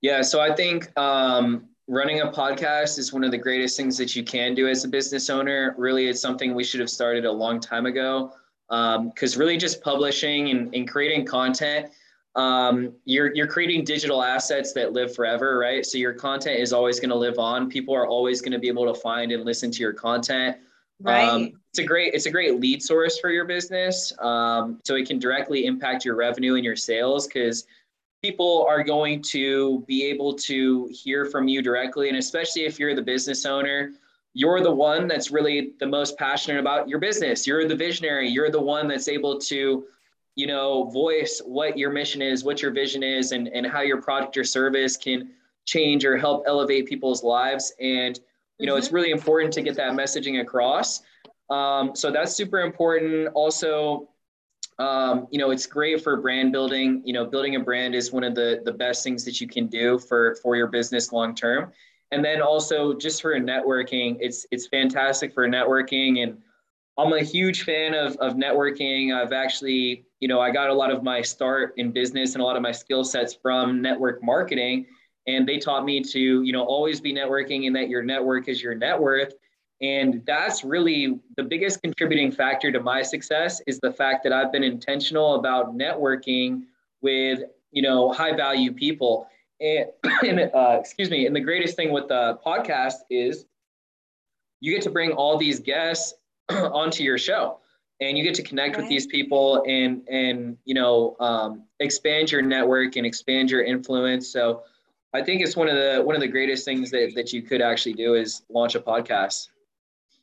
Yeah, 0.02 0.22
so 0.22 0.42
I 0.42 0.54
think 0.54 0.98
um, 1.00 1.70
running 1.88 2.22
a 2.22 2.28
podcast 2.28 3.00
is 3.00 3.14
one 3.14 3.24
of 3.24 3.32
the 3.32 3.38
greatest 3.38 3.78
things 3.78 3.98
that 3.98 4.16
you 4.16 4.24
can 4.24 4.54
do 4.54 4.68
as 4.68 4.84
a 4.84 4.88
business 4.88 5.30
owner. 5.30 5.76
Really, 5.78 6.08
it's 6.08 6.22
something 6.22 6.54
we 6.54 6.64
should 6.64 6.82
have 6.82 6.90
started 6.90 7.26
a 7.26 7.32
long 7.32 7.60
time 7.60 7.86
ago. 7.86 8.34
Because 8.70 9.36
um, 9.36 9.40
really, 9.40 9.56
just 9.56 9.82
publishing 9.82 10.50
and, 10.50 10.76
and 10.76 10.90
creating 10.90 11.26
content 11.26 11.88
um, 12.38 12.94
you're 13.06 13.34
you're 13.34 13.48
creating 13.48 13.84
digital 13.84 14.24
assets 14.24 14.72
that 14.74 14.94
live 14.94 15.14
forever, 15.16 15.58
right? 15.58 15.84
So 15.84 15.98
your 15.98 16.14
content 16.14 16.60
is 16.60 16.72
always 16.72 17.00
going 17.00 17.10
to 17.10 17.16
live 17.16 17.40
on. 17.40 17.68
People 17.68 17.96
are 17.96 18.08
always 18.08 18.42
going 18.42 18.52
to 18.52 18.60
be 18.60 18.68
able 18.68 18.86
to 18.94 18.98
find 18.98 19.32
and 19.32 19.44
listen 19.44 19.72
to 19.72 19.80
your 19.80 19.94
content. 19.94 20.56
Right. 21.02 21.28
Um, 21.28 21.54
it's 21.72 21.80
a 21.80 21.84
great 21.84 22.14
it's 22.14 22.28
a 22.28 22.32
great 22.32 22.60
lead 22.60 22.84
source 22.84 23.20
for 23.20 23.32
your 23.32 23.46
business. 23.46 24.14
Um, 24.20 24.80
so 24.86 24.96
it 24.96 25.08
can 25.08 25.18
directly 25.18 25.66
impact 25.66 26.06
your 26.06 26.16
revenue 26.16 26.56
and 26.56 26.64
your 26.64 26.76
sales 26.76 27.26
because 27.26 27.66
people 28.22 28.68
are 28.70 28.84
going 28.84 29.24
to 29.24 29.84
be 29.88 30.06
able 30.06 30.34
to 30.34 30.90
hear 30.92 31.26
from 31.26 31.48
you 31.48 31.64
directly, 31.64 32.10
and 32.10 32.18
especially 32.20 32.66
if 32.66 32.80
you're 32.80 32.96
the 32.96 33.02
business 33.02 33.46
owner. 33.46 33.94
You're 34.34 34.62
the 34.62 34.72
one 34.72 35.08
that's 35.08 35.32
really 35.32 35.72
the 35.80 35.88
most 35.88 36.16
passionate 36.20 36.60
about 36.60 36.88
your 36.88 37.00
business. 37.00 37.48
You're 37.48 37.68
the 37.68 37.76
visionary. 37.76 38.30
You're 38.30 38.52
the 38.52 38.62
one 38.62 38.88
that's 38.88 39.08
able 39.08 39.40
to 39.40 39.86
you 40.38 40.46
know, 40.46 40.86
voice 40.92 41.42
what 41.44 41.78
your 41.78 41.90
mission 41.90 42.22
is, 42.22 42.44
what 42.44 42.62
your 42.62 42.72
vision 42.72 43.02
is, 43.02 43.32
and, 43.32 43.48
and 43.48 43.66
how 43.66 43.82
your 43.82 44.00
product 44.02 44.38
or 44.38 44.44
service 44.44 44.96
can 44.96 45.32
change 45.66 46.06
or 46.06 46.16
help 46.16 46.44
elevate 46.46 46.86
people's 46.86 47.24
lives. 47.24 47.74
And, 47.82 48.20
you 48.60 48.68
know, 48.68 48.74
mm-hmm. 48.74 48.78
it's 48.78 48.92
really 48.92 49.10
important 49.10 49.52
to 49.54 49.64
get 49.64 49.76
that 49.76 49.94
messaging 49.94 50.40
across. 50.40 51.02
Um, 51.50 51.96
so 51.96 52.12
that's 52.12 52.36
super 52.36 52.60
important. 52.60 53.30
Also, 53.34 54.10
um, 54.78 55.28
you 55.32 55.40
know, 55.40 55.50
it's 55.50 55.66
great 55.66 56.04
for 56.04 56.22
brand 56.22 56.52
building. 56.52 57.02
You 57.04 57.14
know, 57.14 57.26
building 57.26 57.56
a 57.56 57.60
brand 57.60 57.96
is 57.96 58.12
one 58.12 58.24
of 58.24 58.36
the, 58.36 58.62
the 58.64 58.72
best 58.72 59.04
things 59.04 59.26
that 59.26 59.42
you 59.42 59.48
can 59.48 59.66
do 59.66 59.98
for, 59.98 60.36
for 60.44 60.56
your 60.56 60.68
business 60.68 61.12
long 61.12 61.34
term. 61.34 61.72
And 62.12 62.24
then 62.24 62.42
also 62.42 62.94
just 62.94 63.24
for 63.24 63.38
networking, 63.40 64.18
it's 64.20 64.46
it's 64.52 64.68
fantastic 64.68 65.34
for 65.34 65.48
networking 65.48 66.24
and 66.24 66.38
I'm 66.98 67.14
a 67.14 67.22
huge 67.22 67.64
fan 67.64 67.94
of, 67.94 68.16
of 68.18 68.34
networking. 68.34 69.14
I've 69.14 69.32
actually, 69.32 70.06
you 70.20 70.28
know, 70.28 70.40
I 70.40 70.50
got 70.50 70.70
a 70.70 70.74
lot 70.74 70.92
of 70.92 71.04
my 71.04 71.22
start 71.22 71.76
in 71.78 71.92
business 71.92 72.34
and 72.34 72.42
a 72.42 72.46
lot 72.46 72.56
of 72.56 72.64
my 72.64 72.72
skill 72.72 73.04
sets 73.04 73.36
from 73.36 73.82
network 73.82 74.24
marketing. 74.24 74.88
And 75.28 75.48
they 75.48 75.60
taught 75.60 75.86
me 75.86 76.02
to, 76.02 76.42
you 76.42 76.52
know, 76.52 76.64
always 76.64 77.00
be 77.00 77.14
networking 77.14 77.68
and 77.68 77.76
that 77.76 77.90
your 77.90 78.02
network 78.02 78.48
is 78.48 78.64
your 78.64 78.74
net 78.74 79.00
worth. 79.00 79.34
And 79.80 80.24
that's 80.26 80.64
really 80.64 81.20
the 81.36 81.44
biggest 81.44 81.84
contributing 81.84 82.32
factor 82.32 82.72
to 82.72 82.80
my 82.80 83.04
success 83.04 83.62
is 83.68 83.80
the 83.80 83.92
fact 83.92 84.24
that 84.24 84.34
I've 84.34 84.52
been 84.52 84.64
intentional 84.64 85.36
about 85.36 85.78
networking 85.78 86.64
with, 87.02 87.42
you 87.72 87.84
know, 87.84 88.12
high 88.12 88.36
value 88.36 88.72
people. 88.72 89.28
And, 89.62 89.86
and 90.26 90.40
uh, 90.40 90.78
excuse 90.80 91.12
me, 91.12 91.28
and 91.28 91.36
the 91.36 91.42
greatest 91.42 91.76
thing 91.76 91.92
with 91.92 92.08
the 92.08 92.40
podcast 92.44 92.96
is 93.12 93.46
you 94.62 94.74
get 94.74 94.82
to 94.84 94.90
bring 94.90 95.12
all 95.12 95.38
these 95.38 95.60
guests 95.60 96.16
onto 96.50 97.04
your 97.04 97.18
show. 97.18 97.60
And 98.00 98.18
you 98.18 98.24
get 98.24 98.36
to 98.36 98.44
connect 98.44 98.76
right. 98.76 98.84
with 98.84 98.90
these 98.90 99.08
people 99.08 99.64
and 99.68 100.08
and 100.08 100.58
you 100.66 100.76
know 100.76 101.16
um, 101.20 101.64
expand 101.80 102.32
your 102.32 102.44
network 102.44 102.96
and 102.96 103.06
expand 103.06 103.50
your 103.50 103.64
influence. 103.64 104.30
So 104.30 104.64
i 105.14 105.24
think 105.24 105.42
it's 105.42 105.56
one 105.56 105.70
of 105.70 105.76
the 105.76 106.04
one 106.04 106.16
of 106.16 106.22
the 106.22 106.28
greatest 106.28 106.66
things 106.66 106.92
that, 106.92 107.14
that 107.16 107.32
you 107.32 107.42
could 107.42 107.62
actually 107.62 107.94
do 107.94 108.14
is 108.14 108.44
launch 108.50 108.76
a 108.76 108.80
podcast. 108.80 109.48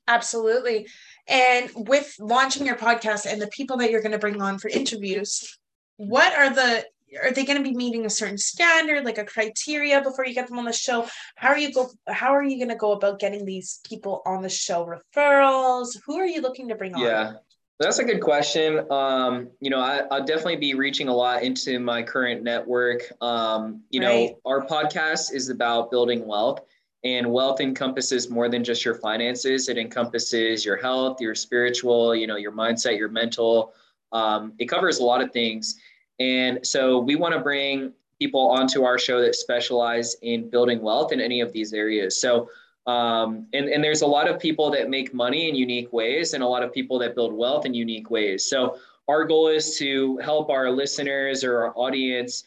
Absolutely. 0.07 0.87
And 1.27 1.71
with 1.75 2.15
launching 2.21 2.67
your 2.67 2.77
podcast 2.77 3.25
and 3.25 3.41
the 3.41 3.49
people 3.49 3.79
that 3.79 3.91
you're 3.91 4.03
going 4.03 4.13
to 4.13 4.19
bring 4.19 4.43
on 4.43 4.59
for 4.59 4.69
interviews 4.69 5.59
what 5.97 6.33
are 6.35 6.53
the 6.53 6.85
are 7.23 7.33
they 7.33 7.45
going 7.45 7.59
to 7.59 7.65
be 7.65 7.75
meeting 7.75 8.07
a 8.07 8.11
certain 8.11 8.39
standard 8.39 9.05
like 9.05 9.19
a 9.19 9.25
criteria 9.25 10.01
before 10.03 10.27
you 10.27 10.35
get 10.35 10.49
them 10.49 10.59
on 10.59 10.65
the 10.65 10.73
show? 10.73 11.07
How 11.37 11.49
are 11.49 11.59
you 11.59 11.73
go 11.73 11.91
how 12.09 12.35
are 12.35 12.43
you 12.43 12.59
going 12.59 12.71
to 12.71 12.77
go 12.77 12.93
about 12.93 13.19
getting 13.19 13.45
these 13.45 13.81
people 13.89 14.23
on 14.27 14.43
the 14.43 14.49
show? 14.49 14.87
Referrals? 14.87 15.99
Who 16.07 16.17
are 16.19 16.27
you 16.27 16.41
looking 16.41 16.69
to 16.69 16.75
bring 16.75 16.95
on? 16.95 17.01
Yeah 17.01 17.33
that's 17.81 17.99
a 17.99 18.05
good 18.05 18.21
question. 18.21 18.91
Um, 18.91 19.51
you 19.61 19.71
know 19.71 19.81
I, 19.81 20.03
will 20.11 20.25
definitely 20.25 20.57
be 20.57 20.75
reaching 20.75 21.09
a 21.09 21.15
lot 21.15 21.43
into 21.43 21.79
my 21.79 22.03
current 22.03 22.43
network. 22.43 23.03
Um, 23.21 23.83
you 23.91 24.01
right. 24.01 24.31
know 24.31 24.39
our 24.47 24.67
podcast 24.67 25.33
is 25.33 25.49
about 25.49 25.91
building 25.91 26.27
wealth 26.27 26.61
and 27.03 27.31
wealth 27.31 27.61
encompasses 27.61 28.31
more 28.31 28.49
than 28.49 28.63
just 28.63 28.85
your 28.85 28.95
finances. 28.95 29.69
It 29.69 29.77
encompasses 29.77 30.65
your 30.65 30.77
health 30.77 31.21
your 31.21 31.35
spiritual 31.35 32.15
you 32.15 32.27
know 32.27 32.37
your 32.37 32.53
mindset 32.53 32.97
your 32.97 33.09
mental. 33.09 33.73
Um, 34.13 34.53
it 34.59 34.67
covers 34.67 35.01
a 35.01 35.05
lot 35.05 35.21
of 35.21 35.33
things 35.33 35.77
and 36.21 36.65
so 36.65 36.99
we 36.99 37.17
want 37.17 37.35
to 37.35 37.41
bring 37.41 37.93
people 38.19 38.49
onto 38.51 38.85
our 38.85 38.99
show 38.99 39.21
that 39.21 39.35
specialize 39.35 40.17
in 40.23 40.49
building 40.49 40.81
wealth 40.81 41.13
in 41.13 41.21
any 41.21 41.41
of 41.41 41.53
these 41.53 41.73
areas. 41.73 42.19
So, 42.21 42.49
um, 42.87 43.47
and, 43.53 43.69
and 43.69 43.83
there's 43.83 44.03
a 44.03 44.07
lot 44.07 44.29
of 44.29 44.39
people 44.39 44.71
that 44.71 44.89
make 44.89 45.13
money 45.13 45.49
in 45.49 45.55
unique 45.55 45.93
ways 45.93 46.35
and 46.35 46.43
a 46.43 46.47
lot 46.47 46.63
of 46.63 46.73
people 46.73 46.99
that 47.01 47.15
build 47.15 47.33
wealth 47.33 47.67
in 47.67 47.75
unique 47.75 48.11
ways. 48.11 48.45
So, 48.47 48.79
our 49.09 49.25
goal 49.25 49.49
is 49.49 49.77
to 49.79 50.17
help 50.19 50.49
our 50.49 50.71
listeners 50.71 51.45
or 51.45 51.65
our 51.65 51.73
audience 51.77 52.45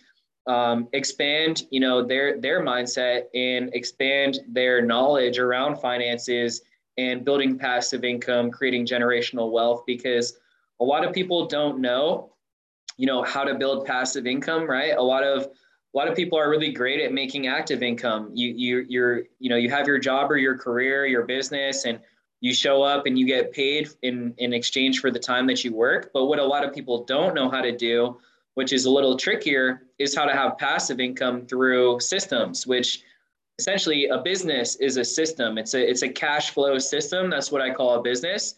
um, 0.48 0.88
expand, 0.94 1.68
you 1.70 1.80
know, 1.80 2.04
their 2.04 2.40
their 2.40 2.64
mindset 2.64 3.26
and 3.36 3.70
expand 3.76 4.40
their 4.48 4.82
knowledge 4.82 5.38
around 5.38 5.76
finances 5.78 6.62
and 6.98 7.24
building 7.24 7.60
passive 7.60 8.04
income, 8.04 8.50
creating 8.50 8.88
generational 8.88 9.52
wealth. 9.52 9.84
Because 9.86 10.40
a 10.80 10.84
lot 10.84 11.04
of 11.04 11.14
people 11.14 11.46
don't 11.46 11.80
know 11.80 12.32
you 12.98 13.06
know 13.06 13.24
how 13.24 13.44
to 13.44 13.56
build 13.56 13.86
passive 13.86 14.28
income 14.28 14.70
right? 14.70 14.96
A 14.96 15.02
lot 15.02 15.24
of 15.24 15.44
a 15.44 15.98
lot 15.98 16.08
of 16.08 16.16
people 16.16 16.38
are 16.38 16.50
really 16.50 16.72
great 16.72 17.00
at 17.02 17.14
making 17.14 17.48
active 17.48 17.82
income. 17.82 18.32
You 18.34 18.54
you 18.56 18.86
you're 18.90 19.24
you 19.40 19.50
know 19.50 19.56
you 19.56 19.70
have 19.70 19.88
your 19.88 20.00
job 20.00 20.32
or 20.32 20.38
your 20.38 20.58
career 20.58 21.06
your 21.06 21.24
business 21.24 21.86
and 21.86 22.00
you 22.40 22.54
show 22.54 22.84
up 22.84 23.08
and 23.08 23.18
you 23.18 23.26
get 23.26 23.54
paid 23.54 23.90
in 24.02 24.34
in 24.38 24.54
exchange 24.54 25.00
for 25.00 25.12
the 25.12 25.20
time 25.20 25.48
that 25.48 25.64
you 25.64 25.74
work. 25.74 26.12
But 26.14 26.26
what 26.26 26.40
a 26.40 26.46
lot 26.46 26.66
of 26.66 26.74
people 26.74 27.06
don't 27.06 27.34
know 27.34 27.50
how 27.50 27.62
to 27.62 27.76
do 27.76 28.18
which 28.56 28.74
is 28.74 28.86
a 28.86 28.90
little 28.90 29.16
trickier 29.16 29.84
is 30.00 30.16
how 30.16 30.26
to 30.26 30.34
have 30.34 30.58
passive 30.58 31.00
income 31.00 31.46
through 31.46 32.00
systems 32.00 32.66
which 32.66 33.04
essentially 33.60 34.08
a 34.08 34.20
business 34.20 34.76
is 34.78 34.98
a 34.98 35.06
system. 35.06 35.58
It's 35.58 35.74
a 35.74 35.90
it's 35.90 36.04
a 36.04 36.10
cash 36.10 36.52
flow 36.52 36.78
system. 36.78 37.30
That's 37.30 37.52
what 37.52 37.62
i 37.62 37.72
call 37.72 37.96
a 37.96 38.02
business. 38.02 38.56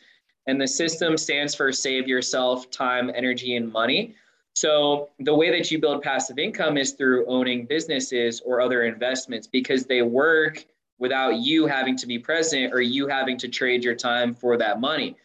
And 0.48 0.60
the 0.60 0.68
system 0.68 1.18
stands 1.18 1.54
for 1.54 1.72
save 1.72 2.08
yourself 2.08 2.70
time 2.72 3.12
energy 3.14 3.56
and 3.56 3.72
money 3.72 4.16
so 4.60 5.08
the 5.20 5.34
way 5.34 5.50
that 5.52 5.72
you 5.72 5.80
build 5.80 6.02
passive 6.02 6.38
income 6.38 6.76
is 6.76 6.92
through 6.92 7.26
owning 7.28 7.66
businesses 7.66 8.42
or 8.42 8.60
other 8.60 8.84
investments 8.84 9.48
because 9.48 9.86
they 9.86 10.02
work 10.02 10.66
without 10.98 11.38
you 11.38 11.66
having 11.66 11.96
to 11.96 12.06
be 12.06 12.20
present 12.20 12.74
or 12.74 12.82
you 12.82 13.08
having 13.08 13.38
to 13.38 13.48
trade 13.48 13.86
your 13.86 13.96
time 13.96 14.34
for 14.34 14.58
that 14.58 14.82
money. 14.82 15.16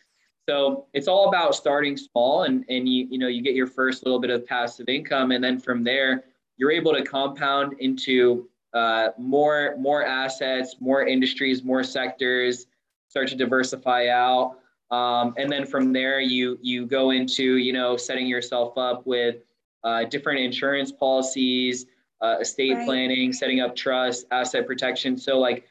So 0.48 0.86
it's 0.94 1.08
all 1.08 1.26
about 1.26 1.56
starting 1.56 1.96
small 1.96 2.44
and, 2.44 2.64
and 2.68 2.88
you, 2.88 3.08
you 3.10 3.18
know, 3.18 3.26
you 3.26 3.42
get 3.42 3.56
your 3.56 3.66
first 3.66 4.04
little 4.04 4.20
bit 4.20 4.30
of 4.30 4.46
passive 4.46 4.88
income. 4.88 5.32
And 5.32 5.42
then 5.42 5.58
from 5.58 5.82
there, 5.82 6.26
you're 6.56 6.70
able 6.70 6.92
to 6.92 7.02
compound 7.02 7.74
into 7.80 8.48
uh, 8.72 9.08
more 9.18 9.74
more 9.80 10.04
assets, 10.04 10.76
more 10.78 11.08
industries, 11.08 11.64
more 11.64 11.82
sectors, 11.82 12.66
start 13.08 13.26
to 13.30 13.34
diversify 13.34 14.10
out. 14.10 14.60
Um, 14.90 15.34
and 15.36 15.50
then 15.50 15.66
from 15.66 15.92
there, 15.92 16.20
you 16.20 16.58
you 16.62 16.86
go 16.86 17.10
into 17.10 17.56
you 17.56 17.72
know 17.72 17.96
setting 17.96 18.26
yourself 18.26 18.76
up 18.78 19.06
with 19.06 19.36
uh, 19.82 20.04
different 20.04 20.40
insurance 20.40 20.92
policies, 20.92 21.86
uh, 22.20 22.36
estate 22.40 22.74
right. 22.74 22.86
planning, 22.86 23.32
setting 23.32 23.60
up 23.60 23.74
trust, 23.76 24.26
asset 24.30 24.66
protection. 24.66 25.16
So 25.16 25.38
like 25.38 25.66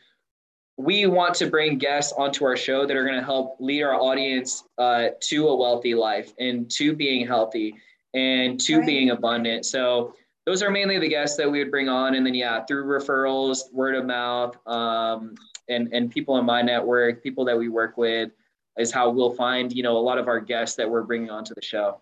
we 0.77 1.05
want 1.05 1.35
to 1.35 1.47
bring 1.47 1.77
guests 1.77 2.13
onto 2.17 2.45
our 2.45 2.57
show 2.57 2.85
that 2.85 2.97
are 2.97 3.03
going 3.03 3.17
to 3.17 3.23
help 3.23 3.57
lead 3.59 3.83
our 3.83 3.93
audience 3.93 4.63
uh, 4.77 5.09
to 5.21 5.47
a 5.47 5.55
wealthy 5.55 5.93
life 5.93 6.33
and 6.39 6.69
to 6.71 6.95
being 6.95 7.27
healthy 7.27 7.75
and 8.13 8.59
to 8.61 8.77
right. 8.77 8.85
being 8.85 9.09
abundant. 9.11 9.65
So 9.65 10.15
those 10.45 10.61
are 10.61 10.71
mainly 10.71 10.99
the 10.99 11.07
guests 11.07 11.37
that 11.37 11.49
we 11.49 11.59
would 11.59 11.71
bring 11.71 11.89
on, 11.89 12.15
and 12.15 12.25
then 12.25 12.33
yeah, 12.33 12.65
through 12.65 12.85
referrals, 12.85 13.71
word 13.71 13.95
of 13.95 14.05
mouth, 14.05 14.55
um, 14.67 15.35
and 15.69 15.93
and 15.93 16.11
people 16.11 16.37
in 16.37 16.45
my 16.45 16.61
network, 16.61 17.23
people 17.23 17.45
that 17.45 17.57
we 17.57 17.69
work 17.69 17.97
with, 17.97 18.31
is 18.77 18.91
how 18.91 19.09
we'll 19.09 19.33
find 19.33 19.71
you 19.71 19.83
know 19.83 19.97
a 19.97 19.99
lot 19.99 20.17
of 20.17 20.27
our 20.27 20.39
guests 20.39 20.75
that 20.77 20.89
we're 20.89 21.03
bringing 21.03 21.29
onto 21.29 21.53
the 21.53 21.61
show. 21.61 22.01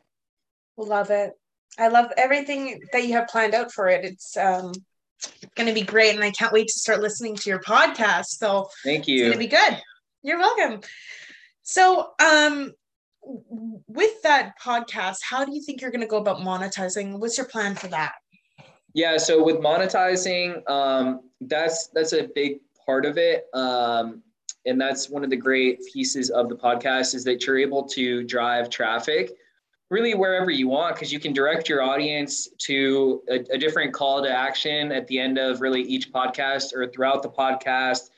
Love 0.78 1.10
it. 1.10 1.34
I 1.78 1.88
love 1.88 2.12
everything 2.18 2.82
that 2.92 3.06
you 3.06 3.13
have 3.13 3.28
planned 3.28 3.54
out 3.54 3.72
for 3.72 3.88
it. 3.88 4.04
It's 4.04 4.36
um, 4.36 4.74
going 5.56 5.68
to 5.68 5.74
be 5.74 5.84
great, 5.84 6.16
and 6.16 6.24
I 6.24 6.32
can't 6.32 6.51
wait 6.51 6.68
to 6.68 6.74
start 6.74 7.01
listening 7.01 7.36
to 7.36 7.50
your 7.50 7.60
podcast. 7.60 8.25
So 8.25 8.70
thank 8.84 9.08
you. 9.08 9.16
It's 9.16 9.24
going 9.24 9.34
to 9.34 9.38
be 9.38 9.48
good. 9.48 9.82
You're 10.24 10.40
welcome. 10.40 10.82
So, 11.63 12.12
um, 12.20 12.74
with 13.24 14.22
that 14.24 14.54
podcast, 14.62 15.18
how 15.28 15.46
do 15.46 15.54
you 15.54 15.62
think 15.62 15.82
you're 15.82 15.92
going 15.92 16.01
to 16.01 16.08
go 16.08 16.18
about 16.18 16.40
monetizing? 16.40 17.20
What's 17.20 17.38
your 17.38 17.48
plan 17.48 17.75
for 17.75 17.88
that? 17.88 18.13
Yeah, 18.94 19.18
so 19.18 19.44
with 19.44 19.58
monetizing, 19.58 20.70
um, 20.70 21.22
that's 21.40 21.88
that's 21.94 22.13
a 22.13 22.28
big 22.36 22.60
part 22.86 23.06
of 23.06 23.18
it, 23.18 23.46
um, 23.54 24.22
and 24.65 24.80
that's 24.80 25.10
one 25.10 25.24
of 25.24 25.30
the 25.30 25.36
great 25.36 25.80
pieces 25.91 26.30
of 26.30 26.50
the 26.50 26.56
podcast 26.56 27.15
is 27.15 27.24
that 27.24 27.46
you're 27.46 27.58
able 27.58 27.84
to 27.84 28.24
drive 28.24 28.70
traffic 28.70 29.32
really 29.91 30.13
wherever 30.15 30.50
you 30.50 30.70
want 30.70 30.96
because 30.96 31.12
you 31.12 31.20
can 31.20 31.34
direct 31.34 31.68
your 31.68 31.84
audience 31.84 32.48
to 32.58 33.22
a, 33.30 33.39
a, 33.51 33.58
different 33.58 33.94
call 33.94 34.24
to 34.24 34.32
action 34.32 34.89
at 34.89 35.06
the 35.08 35.20
end 35.20 35.38
of 35.38 35.60
really 35.60 35.82
each 35.82 36.13
podcast 36.13 36.74
or 36.74 36.88
throughout 36.88 37.22
the 37.22 37.30
podcast. 37.30 38.10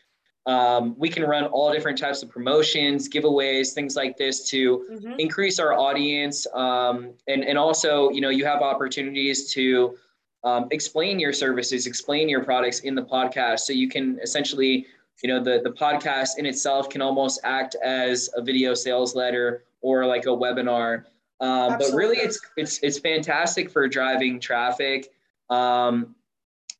Um, 0.46 0.96
we 1.00 1.10
can 1.10 1.24
run 1.24 1.46
all 1.46 1.72
different 1.72 1.98
types 1.98 2.22
of 2.22 2.30
promotions, 2.30 3.10
giveaways, 3.10 3.74
things 3.74 3.96
like 3.96 4.18
this 4.18 4.48
to 4.50 4.86
mm-hmm. 4.92 5.14
increase 5.18 5.58
our 5.58 5.74
audience. 5.74 6.46
Um, 6.54 7.14
and, 7.28 7.44
and 7.44 7.58
also, 7.58 8.12
you 8.12 8.22
know, 8.22 8.30
you 8.30 8.46
have 8.46 8.62
opportunities 8.62 9.52
to 9.54 9.98
um, 10.44 10.68
explain 10.70 11.20
your 11.20 11.34
services, 11.34 11.88
explain 11.88 12.30
your 12.30 12.44
products 12.44 12.82
in 12.82 12.94
the 12.94 13.04
podcast. 13.04 13.62
So 13.62 13.74
you 13.74 13.90
can 13.90 14.20
essentially, 14.22 14.86
you 15.22 15.30
know, 15.30 15.44
the, 15.44 15.62
the 15.64 15.72
podcast 15.72 16.38
in 16.38 16.46
itself 16.46 16.90
can 16.90 17.02
almost 17.02 17.40
act 17.44 17.76
as 17.84 18.30
a 18.36 18.42
video 18.42 18.74
sales 18.74 19.16
letter 19.16 19.64
or 19.82 20.06
like 20.06 20.26
a 20.26 20.30
webinar. 20.30 21.06
Um, 21.40 21.78
but 21.78 21.92
really, 21.94 22.18
it's 22.18 22.40
it's 22.56 22.80
it's 22.84 23.00
fantastic 23.00 23.70
for 23.70 23.88
driving 23.88 24.40
traffic, 24.40 25.12
um, 25.50 26.16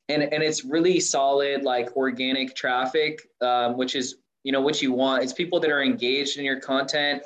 and 0.08 0.24
and 0.24 0.42
it's 0.42 0.64
really 0.64 1.00
solid 1.00 1.64
like 1.64 1.96
organic 1.98 2.56
traffic, 2.56 3.28
um, 3.42 3.78
which 3.78 3.96
is 3.96 4.16
you 4.44 4.52
know 4.52 4.62
what 4.62 4.82
you 4.82 4.94
want. 4.94 5.24
It's 5.24 5.34
people 5.34 5.60
that 5.60 5.70
are 5.70 5.84
engaged 5.84 6.38
in 6.38 6.46
your 6.46 6.60
content 6.60 7.24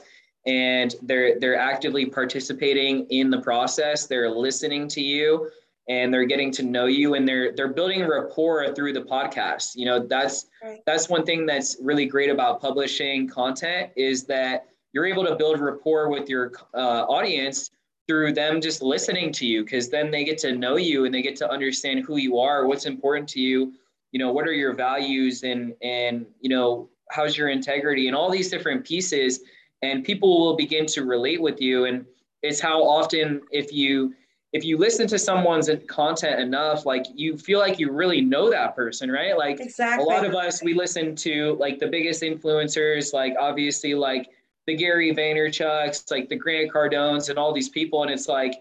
and 0.48 0.96
they're 1.04 1.40
they're 1.40 1.60
actively 1.60 2.06
participating 2.06 3.06
in 3.10 3.30
the 3.30 3.40
process. 3.42 4.08
They're 4.08 4.32
listening 4.32 4.88
to 4.90 5.02
you 5.02 5.52
and 5.88 6.14
they're 6.14 6.26
getting 6.26 6.52
to 6.52 6.64
know 6.64 6.86
you 6.86 7.16
and 7.16 7.28
they're 7.28 7.54
they're 7.54 7.74
building 7.74 8.06
rapport 8.08 8.74
through 8.74 8.94
the 8.94 9.02
podcast 9.02 9.76
you 9.76 9.86
know 9.86 10.00
that's 10.00 10.48
right. 10.64 10.82
that's 10.86 11.10
one 11.10 11.26
thing 11.26 11.46
that's 11.46 11.78
really 11.82 12.06
great 12.06 12.30
about 12.30 12.62
publishing 12.62 13.28
content 13.28 13.92
is 13.96 14.26
that 14.26 14.68
you're 14.94 15.06
able 15.06 15.26
to 15.26 15.36
build 15.36 15.60
rapport 15.60 16.10
with 16.10 16.30
your 16.30 16.52
uh, 16.74 17.06
audience 17.06 17.72
through 18.08 18.34
them 18.34 18.62
just 18.62 18.82
listening 18.82 19.32
to 19.32 19.46
you 19.46 19.64
because 19.64 19.90
then 19.90 20.12
they 20.12 20.24
get 20.24 20.38
to 20.38 20.54
know 20.56 20.78
you 20.78 21.06
and 21.06 21.14
they 21.14 21.22
get 21.22 21.36
to 21.36 21.50
understand 21.50 22.04
who 22.06 22.18
you 22.18 22.38
are 22.38 22.68
what's 22.68 22.86
important 22.86 23.28
to 23.28 23.40
you 23.40 23.74
you 24.12 24.20
know 24.20 24.32
what 24.32 24.48
are 24.48 24.54
your 24.54 24.74
values 24.74 25.44
and 25.44 25.74
and 25.82 26.26
you 26.42 26.50
know 26.50 26.90
how's 27.12 27.38
your 27.38 27.50
integrity 27.50 28.08
and 28.08 28.16
all 28.16 28.30
these 28.30 28.50
different 28.50 28.86
pieces 28.86 29.42
and 29.82 30.04
people 30.04 30.40
will 30.40 30.56
begin 30.56 30.86
to 30.86 31.04
relate 31.04 31.42
with 31.42 31.62
you 31.62 31.86
and 31.86 32.06
it's 32.44 32.60
how 32.60 32.82
often 32.82 33.42
if 33.52 33.74
you 33.74 34.14
if 34.58 34.66
you 34.66 34.78
listen 34.78 35.08
to 35.08 35.20
someone's 35.20 35.70
content 35.88 36.40
enough 36.40 36.86
like 36.86 37.06
you 37.14 37.38
feel 37.38 37.60
like 37.60 37.80
you 37.80 37.92
really 37.92 38.22
know 38.22 38.50
that 38.50 38.76
person 38.76 39.12
right 39.12 39.38
like 39.38 39.60
exactly. 39.60 40.04
a 40.04 40.08
lot 40.08 40.26
of 40.26 40.34
us 40.34 40.64
we 40.64 40.74
listen 40.74 41.16
to 41.16 41.56
like 41.60 41.80
the 41.80 41.88
biggest 41.88 42.22
influencers 42.22 43.14
like 43.14 43.34
obviously 43.40 43.94
like 43.94 44.30
the 44.68 44.76
Gary 44.76 45.16
Vaynerchuk's, 45.16 46.12
like 46.12 46.30
the 46.30 46.36
Grant 46.36 46.72
Cardones, 46.72 47.30
and 47.30 47.40
all 47.40 47.54
these 47.54 47.70
people. 47.70 48.04
And 48.04 48.12
it's 48.12 48.28
like, 48.28 48.54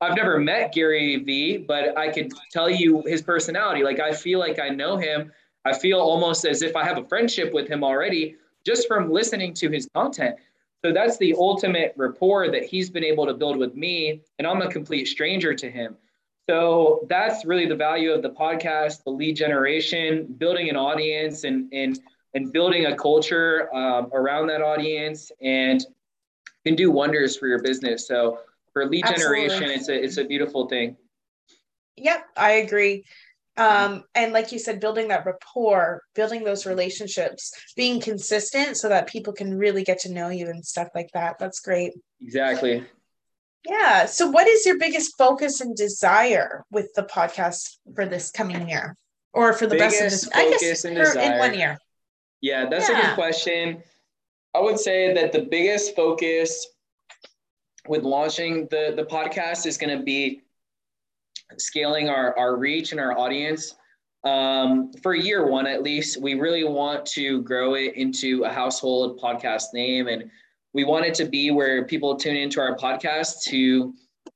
I've 0.00 0.16
never 0.16 0.38
met 0.38 0.72
Gary 0.72 1.16
V, 1.16 1.58
but 1.58 1.96
I 1.96 2.08
could 2.08 2.32
tell 2.50 2.70
you 2.70 3.02
his 3.06 3.20
personality. 3.20 3.84
Like, 3.84 4.00
I 4.00 4.12
feel 4.12 4.38
like 4.38 4.58
I 4.58 4.70
know 4.70 4.96
him. 4.96 5.30
I 5.66 5.78
feel 5.78 6.00
almost 6.00 6.46
as 6.46 6.62
if 6.62 6.74
I 6.74 6.84
have 6.84 6.96
a 6.96 7.04
friendship 7.04 7.52
with 7.52 7.68
him 7.68 7.84
already 7.84 8.36
just 8.64 8.88
from 8.88 9.12
listening 9.12 9.52
to 9.54 9.68
his 9.68 9.86
content. 9.94 10.36
So 10.84 10.92
that's 10.92 11.18
the 11.18 11.34
ultimate 11.38 11.92
rapport 11.96 12.50
that 12.50 12.64
he's 12.64 12.90
been 12.90 13.04
able 13.04 13.26
to 13.26 13.34
build 13.34 13.58
with 13.58 13.74
me. 13.74 14.22
And 14.38 14.46
I'm 14.46 14.62
a 14.62 14.70
complete 14.70 15.08
stranger 15.08 15.54
to 15.54 15.70
him. 15.70 15.96
So 16.48 17.06
that's 17.08 17.44
really 17.44 17.66
the 17.66 17.76
value 17.76 18.12
of 18.12 18.22
the 18.22 18.30
podcast, 18.30 19.04
the 19.04 19.10
lead 19.10 19.36
generation, 19.36 20.26
building 20.38 20.68
an 20.68 20.76
audience 20.76 21.44
and, 21.44 21.72
and 21.72 21.98
and 22.34 22.52
building 22.52 22.86
a 22.86 22.96
culture 22.96 23.74
um, 23.74 24.08
around 24.12 24.46
that 24.48 24.62
audience 24.62 25.32
and 25.42 25.84
can 26.64 26.76
do 26.76 26.90
wonders 26.90 27.36
for 27.36 27.48
your 27.48 27.60
business. 27.62 28.06
So 28.06 28.38
for 28.72 28.86
lead 28.86 29.04
Absolutely. 29.04 29.48
generation, 29.48 29.70
it's 29.70 29.88
a 29.88 30.04
it's 30.04 30.16
a 30.16 30.24
beautiful 30.24 30.68
thing. 30.68 30.96
Yep, 31.96 32.24
I 32.36 32.52
agree. 32.52 33.04
Um, 33.56 34.04
and 34.14 34.32
like 34.32 34.52
you 34.52 34.58
said, 34.58 34.80
building 34.80 35.08
that 35.08 35.26
rapport, 35.26 36.02
building 36.14 36.44
those 36.44 36.66
relationships, 36.66 37.52
being 37.76 38.00
consistent 38.00 38.76
so 38.76 38.88
that 38.88 39.08
people 39.08 39.32
can 39.32 39.56
really 39.56 39.84
get 39.84 39.98
to 40.00 40.12
know 40.12 40.28
you 40.28 40.48
and 40.48 40.64
stuff 40.64 40.88
like 40.94 41.10
that. 41.12 41.36
That's 41.38 41.60
great. 41.60 41.92
Exactly. 42.20 42.84
Yeah. 43.68 44.06
So, 44.06 44.30
what 44.30 44.46
is 44.46 44.64
your 44.64 44.78
biggest 44.78 45.18
focus 45.18 45.60
and 45.60 45.76
desire 45.76 46.64
with 46.70 46.92
the 46.94 47.02
podcast 47.02 47.76
for 47.94 48.06
this 48.06 48.30
coming 48.30 48.68
year, 48.68 48.96
or 49.34 49.52
for 49.52 49.66
the 49.66 49.74
biggest 49.74 50.00
rest 50.00 50.26
of 50.26 50.32
this? 50.32 50.34
I 50.34 50.50
guess 50.50 50.82
desire. 50.82 51.32
in 51.32 51.38
one 51.38 51.54
year. 51.54 51.78
Yeah, 52.40 52.68
that's 52.70 52.88
yeah. 52.88 52.98
a 52.98 53.06
good 53.06 53.14
question. 53.14 53.82
I 54.54 54.60
would 54.60 54.78
say 54.78 55.12
that 55.14 55.32
the 55.32 55.42
biggest 55.42 55.94
focus 55.94 56.66
with 57.86 58.02
launching 58.02 58.66
the, 58.70 58.92
the 58.96 59.04
podcast 59.04 59.66
is 59.66 59.76
going 59.76 59.96
to 59.96 60.02
be 60.02 60.42
scaling 61.58 62.08
our, 62.08 62.36
our 62.38 62.56
reach 62.56 62.92
and 62.92 63.00
our 63.00 63.16
audience. 63.18 63.76
Um, 64.24 64.92
for 65.02 65.14
year 65.14 65.46
one, 65.46 65.66
at 65.66 65.82
least, 65.82 66.20
we 66.20 66.34
really 66.34 66.64
want 66.64 67.06
to 67.06 67.42
grow 67.42 67.74
it 67.74 67.94
into 67.94 68.44
a 68.44 68.50
household 68.50 69.18
podcast 69.18 69.72
name. 69.72 70.08
And 70.08 70.30
we 70.74 70.84
want 70.84 71.06
it 71.06 71.14
to 71.14 71.24
be 71.24 71.50
where 71.50 71.84
people 71.84 72.16
tune 72.16 72.36
into 72.36 72.60
our 72.60 72.76
podcast 72.76 73.42
to, 73.44 73.94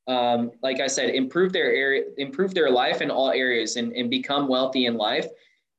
um, 0.08 0.52
like 0.62 0.80
I 0.80 0.86
said, 0.86 1.10
improve 1.10 1.52
their 1.52 1.72
area, 1.72 2.04
improve 2.16 2.54
their 2.54 2.70
life 2.70 3.02
in 3.02 3.10
all 3.10 3.30
areas 3.30 3.76
and, 3.76 3.92
and 3.92 4.08
become 4.08 4.48
wealthy 4.48 4.86
in 4.86 4.96
life 4.96 5.26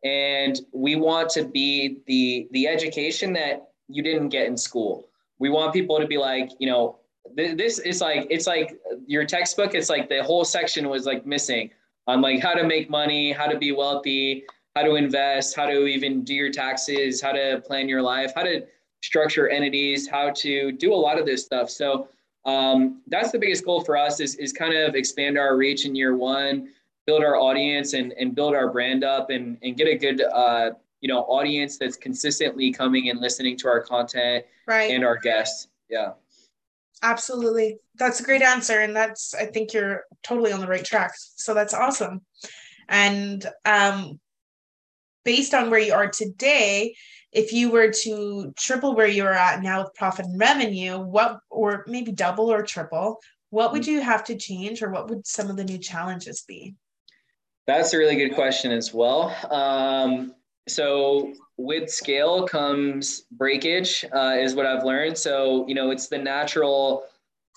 and 0.05 0.61
we 0.71 0.95
want 0.95 1.29
to 1.29 1.43
be 1.43 1.97
the 2.05 2.47
the 2.51 2.67
education 2.67 3.33
that 3.33 3.69
you 3.89 4.03
didn't 4.03 4.29
get 4.29 4.45
in 4.45 4.55
school 4.55 5.09
we 5.39 5.49
want 5.49 5.73
people 5.73 5.99
to 5.99 6.07
be 6.07 6.17
like 6.17 6.49
you 6.59 6.69
know 6.69 6.99
this 7.35 7.79
is 7.79 8.01
like 8.01 8.27
it's 8.29 8.47
like 8.47 8.77
your 9.05 9.25
textbook 9.25 9.75
it's 9.75 9.89
like 9.89 10.07
the 10.09 10.23
whole 10.23 10.45
section 10.45 10.89
was 10.89 11.05
like 11.05 11.25
missing 11.25 11.69
on 12.07 12.21
like 12.21 12.39
how 12.39 12.53
to 12.53 12.63
make 12.63 12.89
money 12.89 13.31
how 13.31 13.45
to 13.45 13.57
be 13.57 13.71
wealthy 13.71 14.45
how 14.75 14.83
to 14.83 14.95
invest 14.95 15.55
how 15.55 15.65
to 15.65 15.85
even 15.85 16.23
do 16.23 16.33
your 16.33 16.51
taxes 16.51 17.21
how 17.21 17.31
to 17.31 17.61
plan 17.65 17.89
your 17.89 18.01
life 18.01 18.31
how 18.35 18.43
to 18.43 18.65
structure 19.05 19.47
entities 19.49 20.07
how 20.07 20.31
to 20.31 20.71
do 20.71 20.93
a 20.93 20.95
lot 20.95 21.19
of 21.19 21.25
this 21.25 21.45
stuff. 21.45 21.69
So 21.69 22.07
um, 22.45 23.01
that's 23.07 23.31
the 23.31 23.39
biggest 23.39 23.63
goal 23.63 23.81
for 23.81 23.97
us 23.97 24.19
is, 24.19 24.35
is 24.35 24.51
kind 24.51 24.75
of 24.75 24.95
expand 24.95 25.37
our 25.37 25.55
reach 25.55 25.85
in 25.85 25.95
year 25.95 26.15
one 26.15 26.69
build 27.05 27.23
our 27.23 27.35
audience 27.35 27.93
and, 27.93 28.13
and 28.13 28.33
build 28.33 28.55
our 28.55 28.71
brand 28.71 29.03
up 29.03 29.29
and, 29.29 29.59
and 29.61 29.77
get 29.77 29.87
a 29.87 29.95
good 29.95 30.21
uh, 30.21 30.71
you 31.01 31.07
know 31.07 31.19
audience 31.21 31.77
that's 31.77 31.97
consistently 31.97 32.71
coming 32.71 33.09
and 33.09 33.19
listening 33.19 33.55
to 33.57 33.67
our 33.67 33.79
content 33.79 34.43
right. 34.65 34.91
and 34.91 35.05
our 35.05 35.17
guests. 35.17 35.67
Yeah 35.87 36.13
absolutely. 37.01 37.77
That's 37.95 38.19
a 38.19 38.23
great 38.23 38.41
answer 38.41 38.79
and 38.79 38.95
that's 38.95 39.33
i 39.33 39.45
think 39.45 39.73
you're 39.73 40.03
totally 40.23 40.51
on 40.51 40.59
the 40.59 40.67
right 40.67 40.85
track. 40.85 41.13
So 41.17 41.53
that's 41.53 41.73
awesome. 41.73 42.21
And 42.89 43.45
um 43.65 44.19
based 45.23 45.53
on 45.53 45.69
where 45.69 45.79
you 45.79 45.93
are 45.93 46.09
today 46.09 46.95
if 47.31 47.51
you 47.51 47.69
were 47.69 47.91
to 47.91 48.53
triple 48.57 48.95
where 48.95 49.07
you're 49.07 49.33
at 49.33 49.61
now 49.61 49.83
with 49.83 49.93
profit 49.95 50.25
and 50.25 50.39
revenue 50.39 50.99
what 50.99 51.39
or 51.49 51.83
maybe 51.87 52.11
double 52.11 52.51
or 52.51 52.61
triple 52.61 53.19
what 53.55 53.71
would 53.71 53.87
you 53.87 54.01
have 54.01 54.25
to 54.25 54.35
change 54.35 54.81
or 54.83 54.89
what 54.89 55.09
would 55.09 55.25
some 55.25 55.49
of 55.49 55.55
the 55.55 55.63
new 55.63 55.77
challenges 55.77 56.43
be? 56.45 56.75
That's 57.67 57.93
a 57.93 57.97
really 57.97 58.17
good 58.17 58.35
question 58.35 58.71
as 58.73 58.93
well. 58.93 59.33
Um, 59.49 60.35
so 60.67 61.33
with 61.57 61.89
scale 61.89 62.47
comes 62.47 63.23
breakage, 63.31 64.05
uh, 64.13 64.35
is 64.37 64.55
what 64.55 64.65
I've 64.65 64.83
learned. 64.83 65.17
So 65.17 65.67
you 65.67 65.75
know, 65.75 65.91
it's 65.91 66.07
the 66.07 66.17
natural 66.17 67.03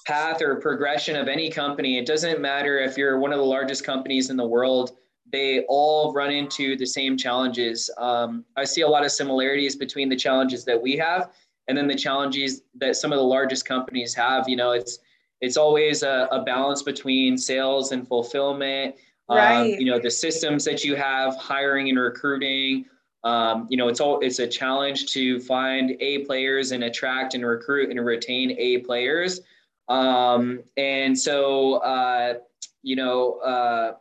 path 0.06 0.40
or 0.40 0.56
progression 0.56 1.16
of 1.16 1.28
any 1.28 1.50
company. 1.50 1.98
It 1.98 2.06
doesn't 2.06 2.40
matter 2.40 2.78
if 2.78 2.96
you're 2.96 3.18
one 3.18 3.32
of 3.32 3.38
the 3.38 3.44
largest 3.44 3.84
companies 3.84 4.30
in 4.30 4.36
the 4.36 4.46
world. 4.46 4.96
They 5.30 5.64
all 5.68 6.12
run 6.14 6.30
into 6.30 6.76
the 6.76 6.86
same 6.86 7.16
challenges. 7.16 7.90
Um, 7.98 8.44
I 8.56 8.64
see 8.64 8.80
a 8.80 8.88
lot 8.88 9.04
of 9.04 9.12
similarities 9.12 9.76
between 9.76 10.08
the 10.08 10.16
challenges 10.16 10.64
that 10.64 10.80
we 10.80 10.96
have 10.96 11.30
and 11.68 11.76
then 11.76 11.86
the 11.86 11.94
challenges 11.94 12.62
that 12.76 12.96
some 12.96 13.12
of 13.12 13.18
the 13.18 13.24
largest 13.24 13.66
companies 13.66 14.14
have. 14.14 14.48
You 14.48 14.56
know, 14.56 14.72
it's 14.72 14.98
it's 15.40 15.56
always 15.56 16.02
a, 16.02 16.28
a 16.32 16.42
balance 16.42 16.82
between 16.82 17.38
sales 17.38 17.92
and 17.92 18.08
fulfillment. 18.08 18.96
Um, 19.28 19.36
right. 19.36 19.60
Um, 19.60 19.66
you 19.66 19.84
know, 19.84 19.98
the 19.98 20.10
systems 20.10 20.64
that 20.64 20.84
you 20.84 20.96
have, 20.96 21.36
hiring 21.36 21.90
and 21.90 21.98
recruiting. 21.98 22.86
Um, 23.28 23.66
you 23.68 23.76
know, 23.76 23.88
it's 23.88 24.00
all 24.00 24.20
it's 24.20 24.38
a 24.38 24.46
challenge 24.46 25.12
to 25.12 25.38
find 25.40 25.96
A 26.00 26.24
players 26.24 26.72
and 26.72 26.84
attract 26.84 27.34
and 27.34 27.44
recruit 27.44 27.90
and 27.90 28.02
retain 28.04 28.52
A 28.58 28.78
players. 28.78 29.40
Um, 29.88 30.62
and 30.78 31.18
so, 31.18 31.74
uh, 31.76 32.34
you 32.82 32.96
know, 32.96 33.34
uh, 33.40 33.96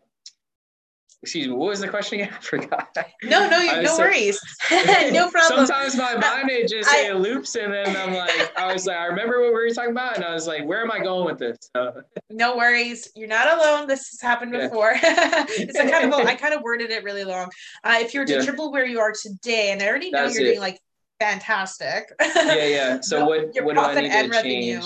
excuse 1.23 1.47
me, 1.47 1.53
what 1.53 1.69
was 1.69 1.80
the 1.80 1.88
question 1.88 2.19
again? 2.19 2.34
I 2.38 2.41
forgot. 2.41 2.97
No, 3.23 3.49
no, 3.49 3.82
no 3.82 3.95
so, 3.95 3.97
worries. 3.97 4.39
no 4.71 5.30
problem. 5.32 5.65
Sometimes 5.65 5.95
my 5.95 6.15
mind 6.15 6.49
it 6.49 6.69
just 6.69 6.89
I, 6.89 7.10
it 7.10 7.15
loops 7.15 7.56
and 7.56 7.73
then 7.73 7.95
I'm 7.95 8.13
like, 8.13 8.58
I 8.58 8.71
was 8.71 8.86
like, 8.86 8.97
I 8.97 9.06
remember 9.06 9.41
what 9.41 9.49
we 9.49 9.53
were 9.53 9.69
talking 9.69 9.91
about, 9.91 10.15
and 10.15 10.23
I 10.23 10.34
was 10.34 10.47
like, 10.47 10.65
where 10.65 10.82
am 10.82 10.91
I 10.91 10.99
going 10.99 11.25
with 11.25 11.39
this? 11.39 11.58
So. 11.75 12.01
No 12.30 12.58
worries. 12.58 13.10
You're 13.15 13.27
not 13.27 13.58
alone. 13.58 13.88
This 13.88 14.10
has 14.10 14.21
happened 14.21 14.51
before. 14.51 14.93
Yeah. 15.01 15.45
it's 15.49 15.77
a 15.77 15.89
kind 15.89 16.13
of 16.13 16.19
I 16.21 16.36
kind 16.36 16.53
of 16.53 16.62
worded 16.62 16.91
it 16.91 17.03
really 17.03 17.23
long. 17.23 17.49
Uh, 17.84 17.97
if 17.99 18.13
you 18.13 18.19
were 18.19 18.25
to 18.25 18.34
yeah. 18.34 18.43
triple 18.43 18.71
where 18.71 18.86
you 18.86 18.99
are 18.99 19.13
today, 19.13 19.71
and 19.71 19.82
I 19.82 19.88
already 19.88 20.12
know 20.12 20.23
That's 20.23 20.36
you're 20.36 20.47
it. 20.47 20.51
doing 20.51 20.60
like 20.60 20.80
fantastic. 21.19 22.06
yeah, 22.19 22.65
yeah. 22.65 22.99
So 23.01 23.25
what 23.25 23.49
what 23.63 23.75
do 23.75 23.82
I 23.82 24.01
need 24.01 24.12
to 24.12 24.27
revenue. 24.30 24.82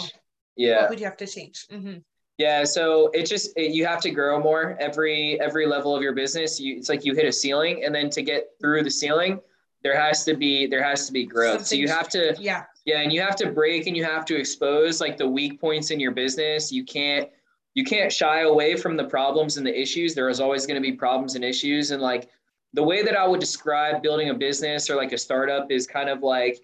Yeah. 0.55 0.81
What 0.81 0.91
would 0.91 0.99
you 0.99 1.05
have 1.05 1.17
to 1.17 1.27
change? 1.27 1.65
Mm-hmm. 1.71 1.99
Yeah, 2.41 2.63
so 2.63 3.11
it 3.13 3.27
just 3.27 3.55
it, 3.55 3.71
you 3.71 3.85
have 3.85 4.01
to 4.01 4.09
grow 4.09 4.39
more 4.39 4.75
every 4.79 5.39
every 5.39 5.67
level 5.67 5.95
of 5.95 6.01
your 6.01 6.13
business. 6.13 6.59
You, 6.59 6.75
it's 6.75 6.89
like 6.89 7.05
you 7.05 7.13
hit 7.13 7.27
a 7.27 7.31
ceiling, 7.31 7.83
and 7.85 7.93
then 7.93 8.09
to 8.09 8.23
get 8.23 8.49
through 8.59 8.81
the 8.83 8.89
ceiling, 8.89 9.39
there 9.83 9.95
has 9.95 10.25
to 10.25 10.33
be 10.33 10.65
there 10.65 10.81
has 10.81 11.05
to 11.05 11.13
be 11.13 11.23
growth. 11.23 11.67
Something, 11.67 11.67
so 11.67 11.75
you 11.75 11.87
have 11.87 12.09
to 12.09 12.35
yeah 12.39 12.63
yeah, 12.85 13.01
and 13.01 13.13
you 13.13 13.21
have 13.21 13.35
to 13.35 13.51
break 13.51 13.85
and 13.85 13.95
you 13.95 14.03
have 14.03 14.25
to 14.25 14.35
expose 14.35 14.99
like 14.99 15.17
the 15.17 15.27
weak 15.27 15.61
points 15.61 15.91
in 15.91 15.99
your 15.99 16.13
business. 16.13 16.71
You 16.71 16.83
can't 16.83 17.29
you 17.75 17.83
can't 17.83 18.11
shy 18.11 18.41
away 18.41 18.75
from 18.75 18.97
the 18.97 19.03
problems 19.03 19.57
and 19.57 19.65
the 19.65 19.79
issues. 19.79 20.15
There 20.15 20.27
is 20.27 20.39
always 20.39 20.65
going 20.65 20.81
to 20.81 20.89
be 20.89 20.93
problems 20.93 21.35
and 21.35 21.45
issues, 21.45 21.91
and 21.91 22.01
like 22.01 22.27
the 22.73 22.81
way 22.81 23.03
that 23.03 23.15
I 23.15 23.27
would 23.27 23.39
describe 23.39 24.01
building 24.01 24.31
a 24.31 24.33
business 24.33 24.89
or 24.89 24.95
like 24.95 25.11
a 25.11 25.17
startup 25.19 25.69
is 25.69 25.85
kind 25.85 26.09
of 26.09 26.23
like 26.23 26.59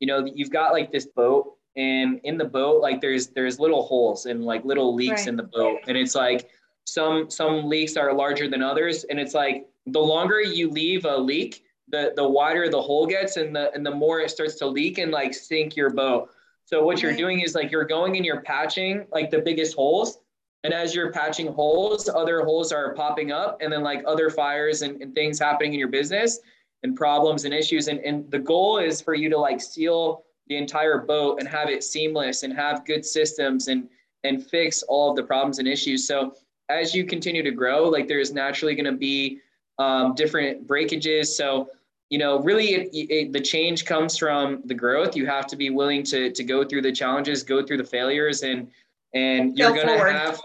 you 0.00 0.08
know 0.08 0.26
you've 0.34 0.50
got 0.50 0.72
like 0.72 0.90
this 0.90 1.06
boat 1.06 1.54
and 1.76 2.20
in 2.24 2.36
the 2.36 2.44
boat 2.44 2.80
like 2.80 3.00
there's 3.00 3.28
there's 3.28 3.60
little 3.60 3.82
holes 3.82 4.26
and 4.26 4.44
like 4.44 4.64
little 4.64 4.94
leaks 4.94 5.20
right. 5.22 5.28
in 5.28 5.36
the 5.36 5.42
boat. 5.42 5.78
And 5.86 5.96
it's 5.96 6.14
like 6.14 6.50
some 6.84 7.30
some 7.30 7.68
leaks 7.68 7.96
are 7.96 8.12
larger 8.12 8.48
than 8.48 8.62
others. 8.62 9.04
And 9.04 9.20
it's 9.20 9.34
like 9.34 9.68
the 9.86 10.00
longer 10.00 10.40
you 10.40 10.70
leave 10.70 11.04
a 11.04 11.16
leak 11.16 11.64
the 11.88 12.12
the 12.16 12.28
wider 12.28 12.68
the 12.68 12.80
hole 12.80 13.06
gets 13.06 13.36
and 13.36 13.54
the 13.54 13.72
and 13.72 13.84
the 13.84 13.90
more 13.90 14.20
it 14.20 14.30
starts 14.30 14.56
to 14.56 14.66
leak 14.66 14.98
and 14.98 15.12
like 15.12 15.34
sink 15.34 15.76
your 15.76 15.90
boat. 15.90 16.30
So 16.64 16.82
what 16.82 17.02
you're 17.02 17.12
mm-hmm. 17.12 17.18
doing 17.18 17.40
is 17.40 17.54
like 17.54 17.70
you're 17.70 17.84
going 17.84 18.16
and 18.16 18.24
you're 18.24 18.42
patching 18.42 19.06
like 19.12 19.30
the 19.30 19.40
biggest 19.40 19.74
holes. 19.74 20.18
And 20.62 20.74
as 20.74 20.94
you're 20.94 21.10
patching 21.12 21.52
holes 21.52 22.08
other 22.08 22.42
holes 22.42 22.72
are 22.72 22.94
popping 22.94 23.32
up 23.32 23.58
and 23.60 23.72
then 23.72 23.82
like 23.82 24.02
other 24.06 24.28
fires 24.28 24.82
and, 24.82 25.00
and 25.00 25.14
things 25.14 25.38
happening 25.38 25.72
in 25.72 25.78
your 25.78 25.88
business 25.88 26.40
and 26.82 26.96
problems 26.96 27.44
and 27.44 27.54
issues. 27.54 27.88
And, 27.88 28.00
and 28.00 28.30
the 28.30 28.38
goal 28.38 28.78
is 28.78 29.00
for 29.00 29.14
you 29.14 29.28
to 29.30 29.38
like 29.38 29.60
seal 29.60 30.24
the 30.50 30.56
entire 30.56 30.98
boat 30.98 31.38
and 31.38 31.48
have 31.48 31.70
it 31.70 31.82
seamless 31.82 32.42
and 32.42 32.52
have 32.52 32.84
good 32.84 33.06
systems 33.06 33.68
and 33.68 33.88
and 34.24 34.44
fix 34.44 34.82
all 34.82 35.10
of 35.10 35.16
the 35.16 35.22
problems 35.22 35.58
and 35.60 35.66
issues. 35.66 36.06
So 36.06 36.34
as 36.68 36.94
you 36.94 37.06
continue 37.06 37.42
to 37.42 37.52
grow, 37.52 37.88
like 37.88 38.06
there's 38.06 38.34
naturally 38.34 38.74
going 38.74 38.92
to 38.92 38.98
be 38.98 39.38
um, 39.78 40.14
different 40.14 40.66
breakages. 40.66 41.34
So 41.34 41.70
you 42.10 42.18
know, 42.18 42.40
really, 42.40 42.74
it, 42.74 42.90
it, 42.92 43.32
the 43.32 43.40
change 43.40 43.84
comes 43.84 44.18
from 44.18 44.62
the 44.64 44.74
growth. 44.74 45.14
You 45.14 45.26
have 45.26 45.46
to 45.46 45.56
be 45.56 45.70
willing 45.70 46.02
to 46.04 46.32
to 46.32 46.44
go 46.44 46.64
through 46.64 46.82
the 46.82 46.92
challenges, 46.92 47.44
go 47.44 47.64
through 47.64 47.78
the 47.78 47.84
failures, 47.84 48.42
and 48.42 48.68
and 49.14 49.56
you're 49.56 49.72
going 49.72 49.86
to 49.86 49.98
have 49.98 50.40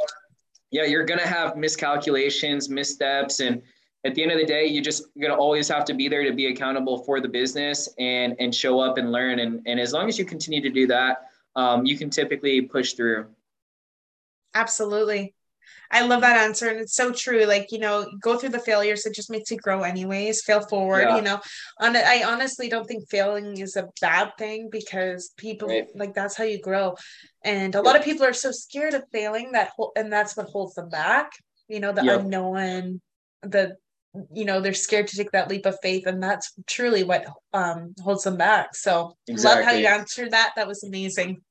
yeah, 0.72 0.84
you're 0.84 1.06
going 1.06 1.20
to 1.20 1.28
have 1.28 1.58
miscalculations, 1.58 2.70
missteps, 2.70 3.40
and 3.40 3.64
at 4.06 4.14
the 4.14 4.22
end 4.22 4.32
of 4.32 4.38
the 4.38 4.46
day, 4.46 4.68
you 4.68 4.82
just 4.82 5.08
gonna 5.20 5.36
always 5.36 5.68
have 5.68 5.84
to 5.86 5.94
be 5.94 6.08
there 6.08 6.24
to 6.24 6.32
be 6.32 6.48
accountable 6.48 7.00
for 7.00 7.20
the 7.20 7.28
business 7.28 7.90
and 7.98 8.36
and 8.40 8.54
show 8.54 8.80
up 8.80 8.98
and 8.98 9.12
learn. 9.12 9.40
And 9.40 9.62
and 9.66 9.80
as 9.80 9.92
long 9.94 10.08
as 10.08 10.20
you 10.20 10.26
continue 10.26 10.62
to 10.62 10.70
do 10.70 10.88
that, 10.88 11.30
um, 11.56 11.86
you 11.86 11.98
can 11.98 12.10
typically 12.10 12.62
push 12.62 12.94
through. 12.94 13.28
Absolutely. 14.54 15.34
I 15.92 16.06
love 16.06 16.22
that 16.22 16.38
answer. 16.38 16.70
And 16.70 16.80
it's 16.80 16.96
so 16.96 17.12
true. 17.12 17.46
Like, 17.46 17.72
you 17.72 17.80
know, 17.80 18.06
go 18.22 18.38
through 18.38 18.50
the 18.50 18.60
failures. 18.60 19.06
It 19.06 19.14
just 19.14 19.30
makes 19.30 19.52
you 19.52 19.58
grow 19.58 19.84
anyways. 19.84 20.44
Fail 20.44 20.62
forward, 20.62 21.02
yeah. 21.02 21.16
you 21.16 21.22
know. 21.22 21.40
On 21.80 21.96
I 21.96 22.24
honestly 22.26 22.70
don't 22.70 22.86
think 22.86 23.08
failing 23.10 23.60
is 23.60 23.76
a 23.76 23.90
bad 24.02 24.32
thing 24.38 24.70
because 24.72 25.32
people 25.38 25.70
right. 25.70 25.88
like 25.96 26.14
that's 26.14 26.36
how 26.36 26.44
you 26.44 26.60
grow. 26.60 26.96
And 27.44 27.76
a 27.76 27.82
lot 27.82 27.96
of 27.96 28.04
people 28.04 28.26
are 28.26 28.34
so 28.34 28.52
scared 28.52 28.94
of 28.94 29.04
failing 29.12 29.52
that 29.52 29.72
and 29.96 30.12
that's 30.12 30.36
what 30.36 30.48
holds 30.48 30.76
them 30.76 30.90
back. 30.90 31.32
You 31.68 31.80
know, 31.80 31.92
the 31.92 32.04
yep. 32.04 32.22
unknown, 32.22 33.02
the 33.42 33.78
you 34.34 34.46
know 34.46 34.60
they're 34.60 34.74
scared 34.74 35.08
to 35.08 35.18
take 35.18 35.32
that 35.32 35.50
leap 35.50 35.66
of 35.66 35.78
faith 35.82 36.08
and 36.08 36.22
that's 36.22 36.54
truly 36.68 37.04
what 37.04 37.26
um, 37.54 37.94
holds 38.02 38.24
them 38.24 38.38
back. 38.38 38.76
So 38.76 39.16
exactly. 39.28 39.64
love 39.64 39.72
how 39.72 39.78
you 39.78 39.88
answered 39.88 40.32
that. 40.32 40.54
That 40.56 40.68
was 40.68 40.84
amazing. 40.84 41.42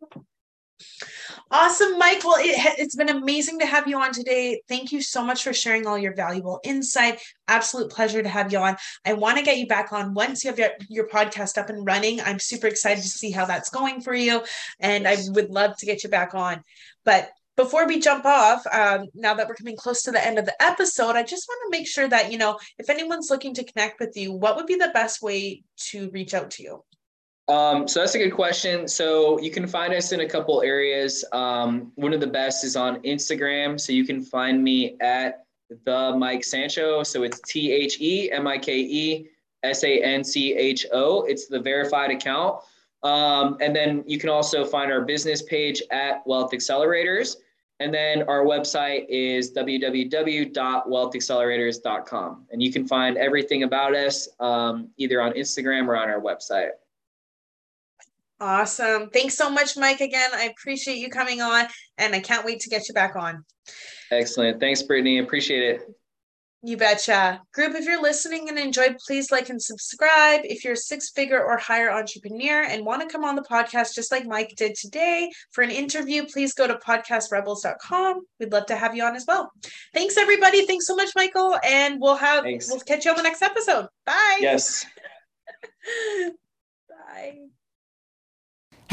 Awesome 1.50 1.98
mike. 1.98 2.24
Well 2.24 2.36
it, 2.38 2.76
it's 2.78 2.96
been 2.96 3.08
amazing 3.08 3.60
to 3.60 3.66
have 3.66 3.86
you 3.86 4.00
on 4.00 4.12
today. 4.12 4.60
Thank 4.68 4.92
you 4.92 5.00
so 5.00 5.24
much 5.24 5.44
for 5.44 5.52
sharing 5.52 5.86
all 5.86 5.98
your 5.98 6.14
valuable 6.14 6.60
insight. 6.64 7.20
Absolute 7.48 7.90
pleasure 7.90 8.22
to 8.22 8.28
have 8.28 8.52
you 8.52 8.58
on. 8.58 8.76
I 9.04 9.12
want 9.12 9.38
to 9.38 9.44
get 9.44 9.58
you 9.58 9.66
back 9.66 9.92
on 9.92 10.14
once 10.14 10.42
you 10.42 10.50
have 10.50 10.58
your, 10.58 10.70
your 10.88 11.08
podcast 11.08 11.58
up 11.58 11.70
and 11.70 11.86
running. 11.86 12.20
I'm 12.20 12.38
super 12.38 12.66
excited 12.66 13.02
to 13.02 13.08
see 13.08 13.30
how 13.30 13.44
that's 13.44 13.70
going 13.70 14.00
for 14.00 14.14
you 14.14 14.42
and 14.80 15.06
i 15.06 15.16
would 15.28 15.50
love 15.50 15.76
to 15.78 15.86
get 15.86 16.02
you 16.02 16.10
back 16.10 16.34
on. 16.34 16.62
But 17.04 17.30
before 17.56 17.86
we 17.86 18.00
jump 18.00 18.24
off, 18.24 18.66
um, 18.72 19.06
now 19.14 19.34
that 19.34 19.46
we're 19.46 19.54
coming 19.54 19.76
close 19.76 20.02
to 20.02 20.10
the 20.10 20.24
end 20.24 20.38
of 20.38 20.44
the 20.44 20.62
episode, 20.62 21.16
I 21.16 21.22
just 21.22 21.46
want 21.48 21.60
to 21.66 21.78
make 21.78 21.86
sure 21.86 22.08
that, 22.08 22.32
you 22.32 22.38
know, 22.38 22.58
if 22.78 22.90
anyone's 22.90 23.30
looking 23.30 23.54
to 23.54 23.64
connect 23.64 24.00
with 24.00 24.16
you, 24.16 24.32
what 24.32 24.56
would 24.56 24.66
be 24.66 24.74
the 24.74 24.90
best 24.92 25.22
way 25.22 25.62
to 25.90 26.10
reach 26.10 26.34
out 26.34 26.50
to 26.52 26.62
you? 26.62 26.84
Um, 27.46 27.86
so 27.86 28.00
that's 28.00 28.14
a 28.14 28.18
good 28.18 28.32
question. 28.32 28.88
So 28.88 29.38
you 29.38 29.50
can 29.50 29.66
find 29.66 29.92
us 29.92 30.12
in 30.12 30.20
a 30.20 30.28
couple 30.28 30.62
areas. 30.62 31.24
Um, 31.32 31.92
one 31.94 32.12
of 32.12 32.20
the 32.20 32.26
best 32.26 32.64
is 32.64 32.74
on 32.74 33.02
Instagram. 33.02 33.78
So 33.78 33.92
you 33.92 34.04
can 34.04 34.22
find 34.22 34.64
me 34.64 34.96
at 35.00 35.44
the 35.84 36.14
Mike 36.16 36.42
Sancho. 36.42 37.02
So 37.02 37.22
it's 37.22 37.40
T 37.46 37.70
H 37.70 38.00
E 38.00 38.30
M 38.32 38.46
I 38.46 38.58
K 38.58 38.78
E 38.78 39.28
S 39.62 39.84
A 39.84 40.02
N 40.02 40.24
C 40.24 40.54
H 40.54 40.86
O. 40.92 41.22
It's 41.22 41.46
the 41.46 41.60
verified 41.60 42.10
account. 42.10 42.60
Um, 43.02 43.58
and 43.60 43.76
then 43.76 44.02
you 44.06 44.18
can 44.18 44.30
also 44.30 44.64
find 44.64 44.90
our 44.90 45.02
business 45.02 45.42
page 45.42 45.82
at 45.90 46.26
Wealth 46.26 46.52
Accelerators. 46.52 47.36
And 47.84 47.92
then 47.92 48.22
our 48.28 48.44
website 48.46 49.04
is 49.10 49.52
www.wealthaccelerators.com. 49.52 52.46
And 52.50 52.62
you 52.62 52.72
can 52.72 52.88
find 52.88 53.18
everything 53.18 53.64
about 53.64 53.94
us 53.94 54.26
um, 54.40 54.88
either 54.96 55.20
on 55.20 55.32
Instagram 55.32 55.86
or 55.86 55.94
on 55.94 56.08
our 56.08 56.18
website. 56.18 56.70
Awesome. 58.40 59.10
Thanks 59.10 59.34
so 59.34 59.50
much, 59.50 59.76
Mike, 59.76 60.00
again. 60.00 60.30
I 60.32 60.44
appreciate 60.44 60.96
you 60.96 61.10
coming 61.10 61.42
on 61.42 61.66
and 61.98 62.14
I 62.14 62.20
can't 62.20 62.46
wait 62.46 62.60
to 62.60 62.70
get 62.70 62.88
you 62.88 62.94
back 62.94 63.16
on. 63.16 63.44
Excellent. 64.10 64.60
Thanks, 64.60 64.82
Brittany. 64.82 65.18
Appreciate 65.18 65.62
it. 65.62 65.82
You 66.66 66.78
betcha. 66.78 67.42
Group, 67.52 67.74
if 67.74 67.84
you're 67.84 68.00
listening 68.00 68.48
and 68.48 68.58
enjoyed, 68.58 68.96
please 69.06 69.30
like 69.30 69.50
and 69.50 69.60
subscribe. 69.60 70.40
If 70.44 70.64
you're 70.64 70.72
a 70.72 70.78
six 70.78 71.10
figure 71.10 71.44
or 71.44 71.58
higher 71.58 71.90
entrepreneur 71.90 72.62
and 72.62 72.86
want 72.86 73.02
to 73.02 73.06
come 73.06 73.22
on 73.22 73.36
the 73.36 73.42
podcast, 73.42 73.94
just 73.94 74.10
like 74.10 74.24
Mike 74.24 74.54
did 74.56 74.74
today 74.74 75.30
for 75.50 75.60
an 75.60 75.70
interview, 75.70 76.24
please 76.24 76.54
go 76.54 76.66
to 76.66 76.76
podcastrebels.com. 76.76 78.22
We'd 78.40 78.52
love 78.52 78.64
to 78.66 78.76
have 78.76 78.96
you 78.96 79.04
on 79.04 79.14
as 79.14 79.26
well. 79.28 79.52
Thanks, 79.92 80.16
everybody. 80.16 80.64
Thanks 80.64 80.86
so 80.86 80.96
much, 80.96 81.10
Michael. 81.14 81.58
And 81.62 82.00
we'll 82.00 82.16
have, 82.16 82.44
Thanks. 82.44 82.70
we'll 82.70 82.80
catch 82.80 83.04
you 83.04 83.10
on 83.10 83.18
the 83.18 83.22
next 83.24 83.42
episode. 83.42 83.88
Bye. 84.06 84.38
Yes. 84.40 84.86
Bye. 86.88 87.40